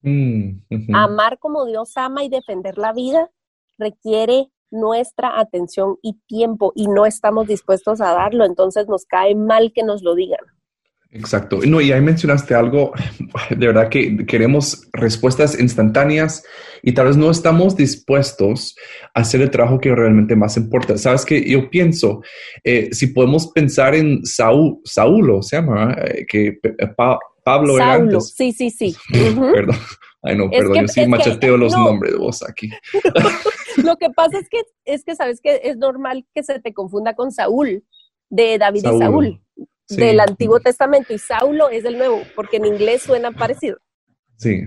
Mm, 0.01 0.63
Amar 0.93 1.37
como 1.39 1.65
Dios 1.65 1.95
ama 1.95 2.23
y 2.23 2.29
defender 2.29 2.77
la 2.77 2.91
vida 2.91 3.29
requiere 3.77 4.51
nuestra 4.71 5.39
atención 5.39 5.97
y 6.01 6.19
tiempo 6.27 6.73
y 6.75 6.87
no 6.87 7.05
estamos 7.05 7.47
dispuestos 7.47 8.01
a 8.01 8.11
darlo, 8.11 8.43
entonces 8.43 8.87
nos 8.87 9.05
cae 9.05 9.35
mal 9.35 9.71
que 9.73 9.83
nos 9.83 10.01
lo 10.01 10.15
digan. 10.15 10.39
Exacto. 11.15 11.59
No, 11.65 11.79
y 11.79 11.91
ahí 11.93 12.01
mencionaste 12.01 12.53
algo, 12.53 12.91
de 13.49 13.67
verdad 13.67 13.89
que 13.89 14.25
queremos 14.25 14.87
respuestas 14.91 15.57
instantáneas 15.59 16.43
y 16.83 16.93
tal 16.93 17.07
vez 17.07 17.17
no 17.17 17.31
estamos 17.31 17.75
dispuestos 17.77 18.75
a 19.13 19.21
hacer 19.21 19.41
el 19.41 19.49
trabajo 19.49 19.79
que 19.79 19.95
realmente 19.95 20.35
más 20.35 20.57
importa. 20.57 20.97
Sabes 20.97 21.25
que 21.25 21.49
yo 21.49 21.69
pienso, 21.69 22.21
eh, 22.63 22.89
si 22.91 23.07
podemos 23.07 23.47
pensar 23.47 23.95
en 23.95 24.25
Saúl, 24.25 24.79
Saúl 24.83 25.41
se 25.41 25.55
llama, 25.55 25.95
eh, 26.03 26.25
que 26.27 26.59
Pablo 27.43 27.77
era 27.77 27.93
antes. 27.93 28.33
Sí, 28.35 28.51
sí, 28.51 28.69
sí. 28.69 28.95
perdón. 29.09 29.77
Ay, 30.21 30.35
no, 30.37 30.49
perdón, 30.49 30.81
yo 30.81 30.87
sí 30.87 31.07
macheteo 31.07 31.55
los 31.55 31.73
nombres 31.73 32.13
de 32.13 32.17
vos 32.17 32.43
aquí. 32.47 32.69
Lo 33.83 33.95
que 33.97 34.09
pasa 34.09 34.39
es 34.39 34.49
que, 34.49 34.61
es 34.83 35.03
que 35.03 35.15
sabes 35.15 35.39
que 35.39 35.61
es 35.63 35.77
normal 35.77 36.25
que 36.33 36.43
se 36.43 36.59
te 36.59 36.73
confunda 36.73 37.13
con 37.13 37.31
Saúl, 37.31 37.83
de 38.29 38.57
David 38.57 38.79
y 38.79 38.99
Saúl 38.99 39.41
del 39.89 40.19
Antiguo 40.19 40.59
Testamento 40.59 41.13
y 41.13 41.19
Saulo 41.19 41.69
es 41.69 41.83
del 41.83 41.97
Nuevo, 41.97 42.23
porque 42.35 42.57
en 42.57 42.65
inglés 42.65 43.03
suena 43.03 43.31
parecido. 43.31 43.77
Sí. 44.37 44.63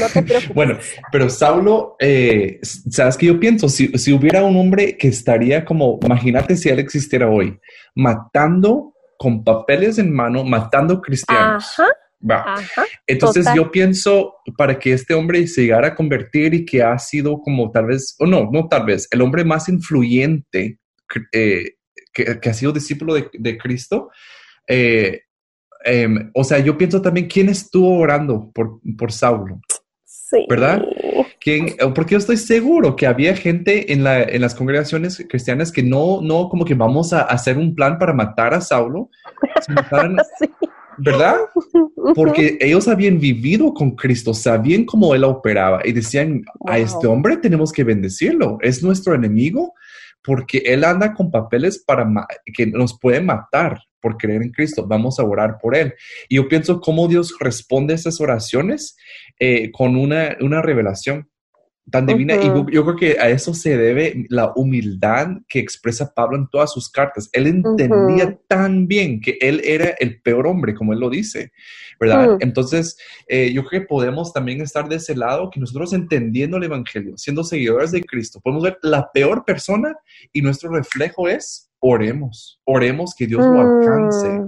No 0.00 0.08
te 0.12 0.22
preocupes. 0.22 0.48
bueno, 0.54 0.78
pero 1.12 1.30
Saulo, 1.30 1.96
eh, 2.00 2.58
¿sabes 2.62 3.16
qué 3.16 3.26
yo 3.26 3.38
pienso? 3.38 3.68
Si, 3.68 3.88
si, 3.98 4.12
hubiera 4.12 4.42
un 4.44 4.56
hombre 4.56 4.96
que 4.96 5.08
estaría 5.08 5.64
como, 5.64 5.98
imagínate 6.02 6.56
si 6.56 6.68
él 6.68 6.78
existiera 6.78 7.28
hoy, 7.28 7.58
matando 7.94 8.94
con 9.16 9.44
papeles 9.44 9.98
en 9.98 10.12
mano, 10.12 10.44
matando 10.44 11.00
cristianos. 11.00 11.64
Ajá. 11.78 11.86
Entonces 13.06 13.46
yo 13.54 13.70
pienso 13.70 14.36
para 14.56 14.78
que 14.78 14.92
este 14.92 15.14
hombre 15.14 15.46
se 15.46 15.62
llegara 15.62 15.88
a 15.88 15.94
convertir 15.94 16.54
y 16.54 16.64
que 16.64 16.82
ha 16.82 16.98
sido 16.98 17.40
como 17.40 17.70
tal 17.70 17.86
vez, 17.86 18.16
o 18.18 18.26
no, 18.26 18.48
no 18.50 18.68
tal 18.68 18.86
vez, 18.86 19.06
el 19.10 19.20
hombre 19.20 19.44
más 19.44 19.68
influyente 19.68 20.78
eh, 21.32 21.74
que, 22.12 22.40
que, 22.40 22.48
ha 22.48 22.54
sido 22.54 22.72
discípulo 22.72 23.14
de, 23.14 23.28
de 23.32 23.58
Cristo, 23.58 24.10
eh, 24.66 25.22
em, 25.84 26.30
o 26.34 26.44
sea, 26.44 26.58
yo 26.58 26.76
pienso 26.76 27.00
también 27.02 27.26
quién 27.26 27.48
estuvo 27.48 27.98
orando 27.98 28.50
por, 28.54 28.80
por 28.98 29.12
Saulo. 29.12 29.60
Sí. 30.04 30.44
¿Verdad? 30.48 30.84
¿Quién? 31.40 31.76
Porque 31.94 32.12
yo 32.12 32.18
estoy 32.18 32.36
seguro 32.36 32.96
que 32.96 33.06
había 33.06 33.36
gente 33.36 33.92
en, 33.92 34.02
la, 34.02 34.22
en 34.22 34.40
las 34.40 34.56
congregaciones 34.56 35.24
cristianas 35.28 35.70
que 35.70 35.84
no, 35.84 36.20
no 36.20 36.48
como 36.48 36.64
que 36.64 36.74
vamos 36.74 37.12
a 37.12 37.22
hacer 37.22 37.56
un 37.56 37.74
plan 37.74 37.98
para 37.98 38.12
matar 38.12 38.52
a 38.52 38.60
Saulo. 38.60 39.08
¿Verdad? 40.98 41.36
Porque 42.14 42.56
ellos 42.60 42.88
habían 42.88 43.18
vivido 43.18 43.72
con 43.74 43.90
Cristo, 43.92 44.32
sabían 44.32 44.84
cómo 44.84 45.14
Él 45.14 45.24
operaba 45.24 45.80
y 45.84 45.92
decían, 45.92 46.42
a 46.66 46.78
este 46.78 47.06
hombre 47.06 47.36
tenemos 47.36 47.70
que 47.70 47.84
bendecirlo, 47.84 48.58
es 48.62 48.82
nuestro 48.82 49.14
enemigo 49.14 49.74
porque 50.22 50.58
Él 50.64 50.84
anda 50.84 51.12
con 51.12 51.30
papeles 51.30 51.78
para 51.78 52.08
que 52.52 52.66
nos 52.66 52.98
puede 52.98 53.20
matar 53.20 53.78
por 54.00 54.16
creer 54.16 54.42
en 54.42 54.50
Cristo, 54.50 54.86
vamos 54.86 55.18
a 55.18 55.24
orar 55.24 55.58
por 55.60 55.76
Él. 55.76 55.94
Y 56.28 56.36
yo 56.36 56.48
pienso 56.48 56.80
cómo 56.80 57.08
Dios 57.08 57.34
responde 57.40 57.92
a 57.92 57.96
esas 57.96 58.20
oraciones 58.20 58.96
eh, 59.38 59.70
con 59.72 59.96
una, 59.96 60.36
una 60.40 60.62
revelación 60.62 61.28
tan 61.90 62.06
divina. 62.06 62.34
Y 62.36 62.46
yo, 62.46 62.64
creo 62.64 62.96
que 62.96 63.16
a 63.20 63.28
eso 63.28 63.54
se 63.54 63.76
debe 63.76 64.26
la 64.28 64.52
humildad 64.56 65.28
que 65.48 65.58
expresa 65.58 66.12
Pablo 66.14 66.36
en 66.36 66.48
todas 66.48 66.72
sus 66.72 66.90
cartas. 66.90 67.28
Él 67.32 67.46
entendía 67.46 68.38
tan 68.48 68.86
bien 68.88 69.20
que 69.20 69.38
él 69.40 69.60
era 69.64 69.90
el 69.98 70.20
peor 70.20 70.46
hombre, 70.46 70.74
como 70.74 70.92
él 70.92 71.00
lo 71.00 71.10
dice, 71.10 71.52
¿verdad? 72.00 72.30
Mm. 72.30 72.38
Entonces, 72.40 72.98
eh, 73.28 73.52
yo 73.52 73.64
creo 73.64 73.82
que 73.82 73.86
podemos 73.86 74.32
también 74.32 74.60
estar 74.60 74.88
de 74.88 74.96
ese 74.96 75.14
lado, 75.14 75.50
que 75.50 75.60
nosotros 75.60 75.92
entendiendo 75.92 76.56
el 76.56 76.64
Evangelio, 76.64 77.16
siendo 77.16 77.44
seguidores 77.44 77.92
de 77.92 78.02
Cristo, 78.02 78.40
podemos 78.40 78.64
ver 78.64 78.78
la 78.82 79.10
peor 79.12 79.44
persona 79.44 79.94
y 80.32 80.42
nuestro 80.42 80.70
reflejo 80.70 81.28
es 81.28 81.70
oremos, 81.78 82.60
oremos 82.64 83.14
que 83.14 83.26
Dios 83.26 83.44
lo 83.44 83.60
alcance. 83.60 84.40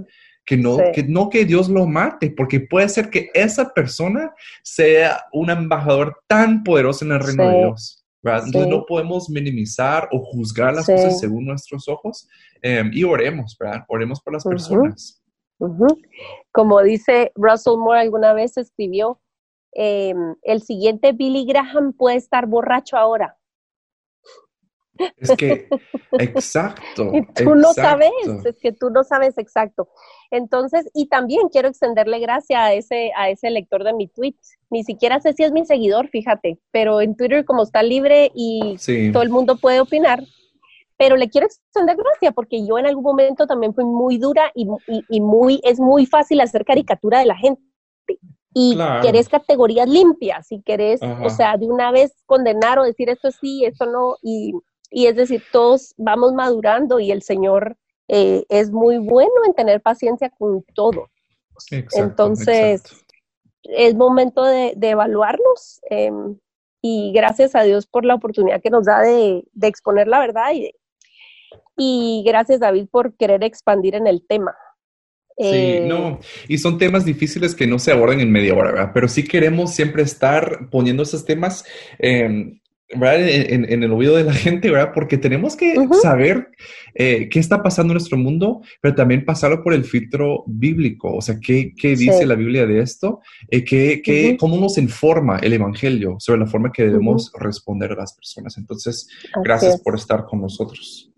Que 0.49 0.57
no, 0.57 0.77
que 0.95 1.03
no 1.03 1.29
que 1.29 1.45
Dios 1.45 1.69
lo 1.69 1.85
mate, 1.85 2.31
porque 2.31 2.59
puede 2.59 2.89
ser 2.89 3.11
que 3.11 3.29
esa 3.35 3.71
persona 3.71 4.33
sea 4.63 5.25
un 5.31 5.51
embajador 5.51 6.23
tan 6.25 6.63
poderoso 6.63 7.05
en 7.05 7.11
el 7.11 7.19
reino 7.19 7.47
de 7.47 7.57
Dios. 7.59 8.03
Entonces 8.23 8.67
no 8.67 8.83
podemos 8.87 9.29
minimizar 9.29 10.09
o 10.11 10.19
juzgar 10.23 10.73
las 10.73 10.87
cosas 10.87 11.19
según 11.19 11.45
nuestros 11.45 11.87
ojos 11.87 12.27
em, 12.63 12.89
y 12.91 13.03
oremos, 13.03 13.55
¿verdad? 13.59 13.85
Oremos 13.89 14.21
por 14.21 14.33
las 14.33 14.43
personas. 14.43 15.21
Como 16.51 16.81
dice 16.81 17.31
Russell 17.35 17.77
Moore 17.77 17.99
alguna 17.99 18.33
vez 18.33 18.57
escribió, 18.57 19.21
em, 19.73 20.33
el 20.41 20.63
siguiente 20.63 21.13
Billy 21.13 21.45
Graham 21.45 21.93
puede 21.93 22.17
estar 22.17 22.47
borracho 22.47 22.97
ahora, 22.97 23.37
es 25.17 25.31
que, 25.37 25.67
exacto. 26.13 27.11
tú 27.35 27.55
no 27.55 27.73
sabes, 27.73 28.11
es 28.45 28.57
que 28.59 28.71
tú 28.71 28.89
no 28.89 29.03
sabes 29.03 29.37
exacto. 29.37 29.89
Entonces, 30.31 30.89
y 30.93 31.07
también 31.07 31.49
quiero 31.49 31.67
extenderle 31.67 32.19
gracias 32.19 32.59
a 32.59 32.73
ese, 32.73 33.11
a 33.15 33.29
ese 33.29 33.49
lector 33.49 33.83
de 33.83 33.93
mi 33.93 34.07
tweet. 34.07 34.35
Ni 34.69 34.83
siquiera 34.83 35.19
sé 35.19 35.33
si 35.33 35.43
es 35.43 35.51
mi 35.51 35.65
seguidor, 35.65 36.09
fíjate, 36.09 36.59
pero 36.71 37.01
en 37.01 37.15
Twitter 37.15 37.45
como 37.45 37.63
está 37.63 37.81
libre 37.81 38.31
y 38.35 38.77
todo 39.11 39.23
el 39.23 39.29
mundo 39.29 39.57
puede 39.57 39.79
opinar, 39.79 40.23
pero 40.97 41.15
le 41.15 41.29
quiero 41.29 41.47
extender 41.47 41.95
gracias 41.95 42.33
porque 42.33 42.65
yo 42.65 42.77
en 42.77 42.85
algún 42.85 43.03
momento 43.03 43.47
también 43.47 43.73
fui 43.73 43.85
muy 43.85 44.17
dura 44.17 44.51
y, 44.53 44.67
y, 45.07 45.21
muy, 45.21 45.61
es 45.63 45.79
muy 45.79 46.05
fácil 46.05 46.41
hacer 46.41 46.65
caricatura 46.65 47.19
de 47.19 47.25
la 47.25 47.37
gente. 47.37 47.61
Y 48.53 48.77
querés 49.03 49.29
categorías 49.29 49.87
limpias, 49.87 50.51
y 50.51 50.61
querés, 50.63 50.99
o 51.23 51.29
sea, 51.29 51.55
de 51.55 51.67
una 51.67 51.91
vez 51.91 52.11
condenar 52.25 52.79
o 52.79 52.83
decir 52.83 53.07
esto 53.07 53.29
sí, 53.31 53.63
esto 53.63 53.85
no, 53.85 54.15
y 54.23 54.53
y 54.89 55.07
es 55.07 55.15
decir, 55.15 55.43
todos 55.51 55.93
vamos 55.97 56.33
madurando 56.33 56.99
y 56.99 57.11
el 57.11 57.21
Señor 57.21 57.77
eh, 58.07 58.43
es 58.49 58.71
muy 58.71 58.97
bueno 58.97 59.45
en 59.45 59.53
tener 59.53 59.81
paciencia 59.81 60.29
con 60.29 60.63
todo. 60.73 61.09
Entonces, 61.91 62.83
es 63.63 63.95
momento 63.95 64.43
de, 64.43 64.73
evaluarnos 64.81 65.79
em, 65.89 66.37
y 66.81 67.11
gracias 67.13 67.55
a 67.55 67.63
Dios 67.63 67.85
por 67.85 68.05
la 68.05 68.15
oportunidad 68.15 68.61
que 68.61 68.69
nos 68.69 68.85
da 68.85 69.01
de, 69.01 69.43
exponer 69.61 70.07
la 70.07 70.19
verdad 70.19 70.53
y, 70.53 70.71
y 71.77 72.23
gracias 72.25 72.61
David 72.61 72.87
por 72.89 73.15
querer 73.15 73.43
expandir 73.43 73.95
en 73.95 74.07
el 74.07 74.25
tema. 74.25 74.55
Sí, 75.37 75.79
no, 75.85 76.19
y 76.49 76.57
son 76.57 76.77
temas 76.77 77.05
difíciles 77.05 77.55
que 77.55 77.65
no 77.65 77.79
se 77.79 77.93
abordan 77.93 78.19
en 78.19 78.29
media 78.29 78.53
hora, 78.53 78.71
¿verdad? 78.71 78.91
Pero 78.93 79.07
sí 79.07 79.25
queremos 79.25 79.73
siempre 79.73 80.03
estar 80.03 80.69
poniendo 80.69 81.03
esos 81.03 81.23
temas 81.23 81.63
eh, 81.97 82.59
en, 82.89 83.83
el 83.83 83.91
oído 83.91 84.15
de 84.15 84.23
la 84.23 84.33
gente, 84.33 84.69
¿verdad? 84.71 84.91
Porque 84.93 85.17
tenemos 85.17 85.55
que 85.55 85.75
saber 86.01 86.49
eh, 86.95 87.29
qué 87.29 87.39
está 87.39 87.61
pasando 87.61 87.91
en 87.91 87.95
nuestro 87.95 88.17
mundo, 88.17 88.61
pero 88.81 88.95
también 88.95 89.25
pasarlo 89.25 89.63
por 89.63 89.73
el 89.73 89.83
filtro 89.83 90.43
bíblico, 90.47 91.13
o 91.13 91.21
sea, 91.21 91.39
qué, 91.39 91.73
qué 91.77 91.95
dice 91.95 92.25
la 92.25 92.35
Biblia 92.35 92.65
de 92.65 92.81
esto, 92.81 93.21
eh, 93.49 93.63
qué, 93.63 94.01
qué, 94.03 94.37
cómo 94.39 94.57
nos 94.57 94.77
informa 94.77 95.37
el 95.37 95.53
Evangelio 95.53 96.15
sobre 96.19 96.39
la 96.39 96.47
forma 96.47 96.71
que 96.71 96.83
debemos 96.83 97.31
responder 97.39 97.91
a 97.91 97.95
las 97.95 98.13
personas. 98.13 98.57
Entonces, 98.57 99.07
gracias 99.43 99.79
por 99.81 99.95
estar 99.95 100.25
con 100.25 100.41
nosotros. 100.41 101.11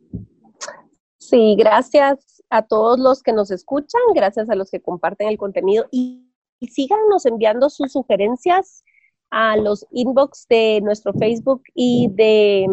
Sí, 1.17 1.55
gracias 1.57 2.43
a 2.49 2.63
todos 2.63 2.99
los 2.99 3.23
que 3.23 3.31
nos 3.31 3.51
escuchan, 3.51 4.01
gracias 4.13 4.49
a 4.49 4.55
los 4.55 4.69
que 4.69 4.81
comparten 4.81 5.29
el 5.29 5.37
contenido 5.37 5.85
y, 5.89 6.27
y 6.59 6.67
síganos 6.67 7.25
enviando 7.25 7.69
sus 7.69 7.93
sugerencias 7.93 8.83
a 9.31 9.55
los 9.55 9.85
inbox 9.91 10.45
de 10.49 10.81
nuestro 10.83 11.13
Facebook 11.13 11.63
y 11.73 12.09
de, 12.11 12.67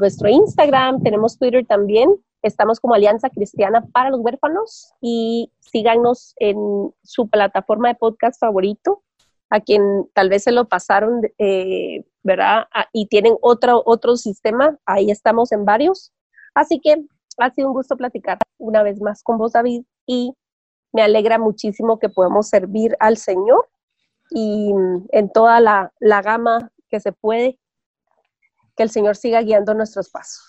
nuestro 0.00 0.28
Instagram. 0.28 1.02
Tenemos 1.02 1.38
Twitter 1.38 1.64
también. 1.66 2.10
Estamos 2.42 2.80
como 2.80 2.94
Alianza 2.94 3.28
Cristiana 3.30 3.86
para 3.92 4.10
los 4.10 4.20
Huérfanos 4.20 4.92
y 5.00 5.52
síganos 5.60 6.34
en 6.38 6.56
su 7.02 7.28
plataforma 7.28 7.88
de 7.88 7.94
podcast 7.96 8.40
favorito, 8.40 9.02
a 9.50 9.60
quien 9.60 10.08
tal 10.14 10.30
vez 10.30 10.44
se 10.44 10.52
lo 10.52 10.66
pasaron, 10.66 11.20
eh, 11.36 12.04
¿verdad? 12.22 12.64
Ah, 12.72 12.86
y 12.92 13.06
tienen 13.06 13.36
otro, 13.42 13.82
otro 13.84 14.16
sistema, 14.16 14.78
ahí 14.86 15.10
estamos 15.10 15.52
en 15.52 15.64
varios. 15.64 16.12
Así 16.54 16.80
que 16.80 17.04
ha 17.38 17.50
sido 17.50 17.68
un 17.68 17.74
gusto 17.74 17.96
platicar 17.96 18.38
una 18.56 18.82
vez 18.82 19.00
más 19.00 19.22
con 19.22 19.36
vos, 19.36 19.52
David, 19.52 19.82
y 20.06 20.32
me 20.92 21.02
alegra 21.02 21.38
muchísimo 21.38 21.98
que 21.98 22.08
podamos 22.08 22.48
servir 22.48 22.96
al 22.98 23.16
Señor 23.18 23.68
y 24.30 24.72
en 25.10 25.30
toda 25.32 25.60
la, 25.60 25.92
la 25.98 26.22
gama 26.22 26.70
que 26.88 27.00
se 27.00 27.12
puede, 27.12 27.58
que 28.76 28.82
el 28.82 28.90
Señor 28.90 29.16
siga 29.16 29.42
guiando 29.42 29.74
nuestros 29.74 30.08
pasos. 30.10 30.44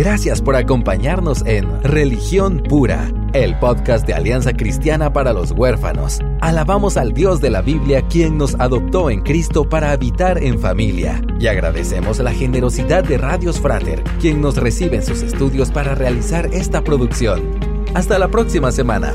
Gracias 0.00 0.40
por 0.40 0.56
acompañarnos 0.56 1.44
en 1.44 1.82
Religión 1.82 2.62
Pura, 2.62 3.12
el 3.34 3.58
podcast 3.58 4.06
de 4.06 4.14
Alianza 4.14 4.54
Cristiana 4.54 5.12
para 5.12 5.34
los 5.34 5.50
Huérfanos. 5.50 6.20
Alabamos 6.40 6.96
al 6.96 7.12
Dios 7.12 7.42
de 7.42 7.50
la 7.50 7.60
Biblia 7.60 8.00
quien 8.08 8.38
nos 8.38 8.54
adoptó 8.54 9.10
en 9.10 9.20
Cristo 9.20 9.68
para 9.68 9.90
habitar 9.90 10.42
en 10.42 10.58
familia. 10.58 11.20
Y 11.38 11.48
agradecemos 11.48 12.18
la 12.18 12.32
generosidad 12.32 13.04
de 13.04 13.18
Radios 13.18 13.60
Frater, 13.60 14.02
quien 14.22 14.40
nos 14.40 14.56
recibe 14.56 14.96
en 14.96 15.04
sus 15.04 15.20
estudios 15.20 15.70
para 15.70 15.94
realizar 15.94 16.46
esta 16.46 16.82
producción. 16.82 17.60
Hasta 17.92 18.18
la 18.18 18.28
próxima 18.28 18.72
semana. 18.72 19.12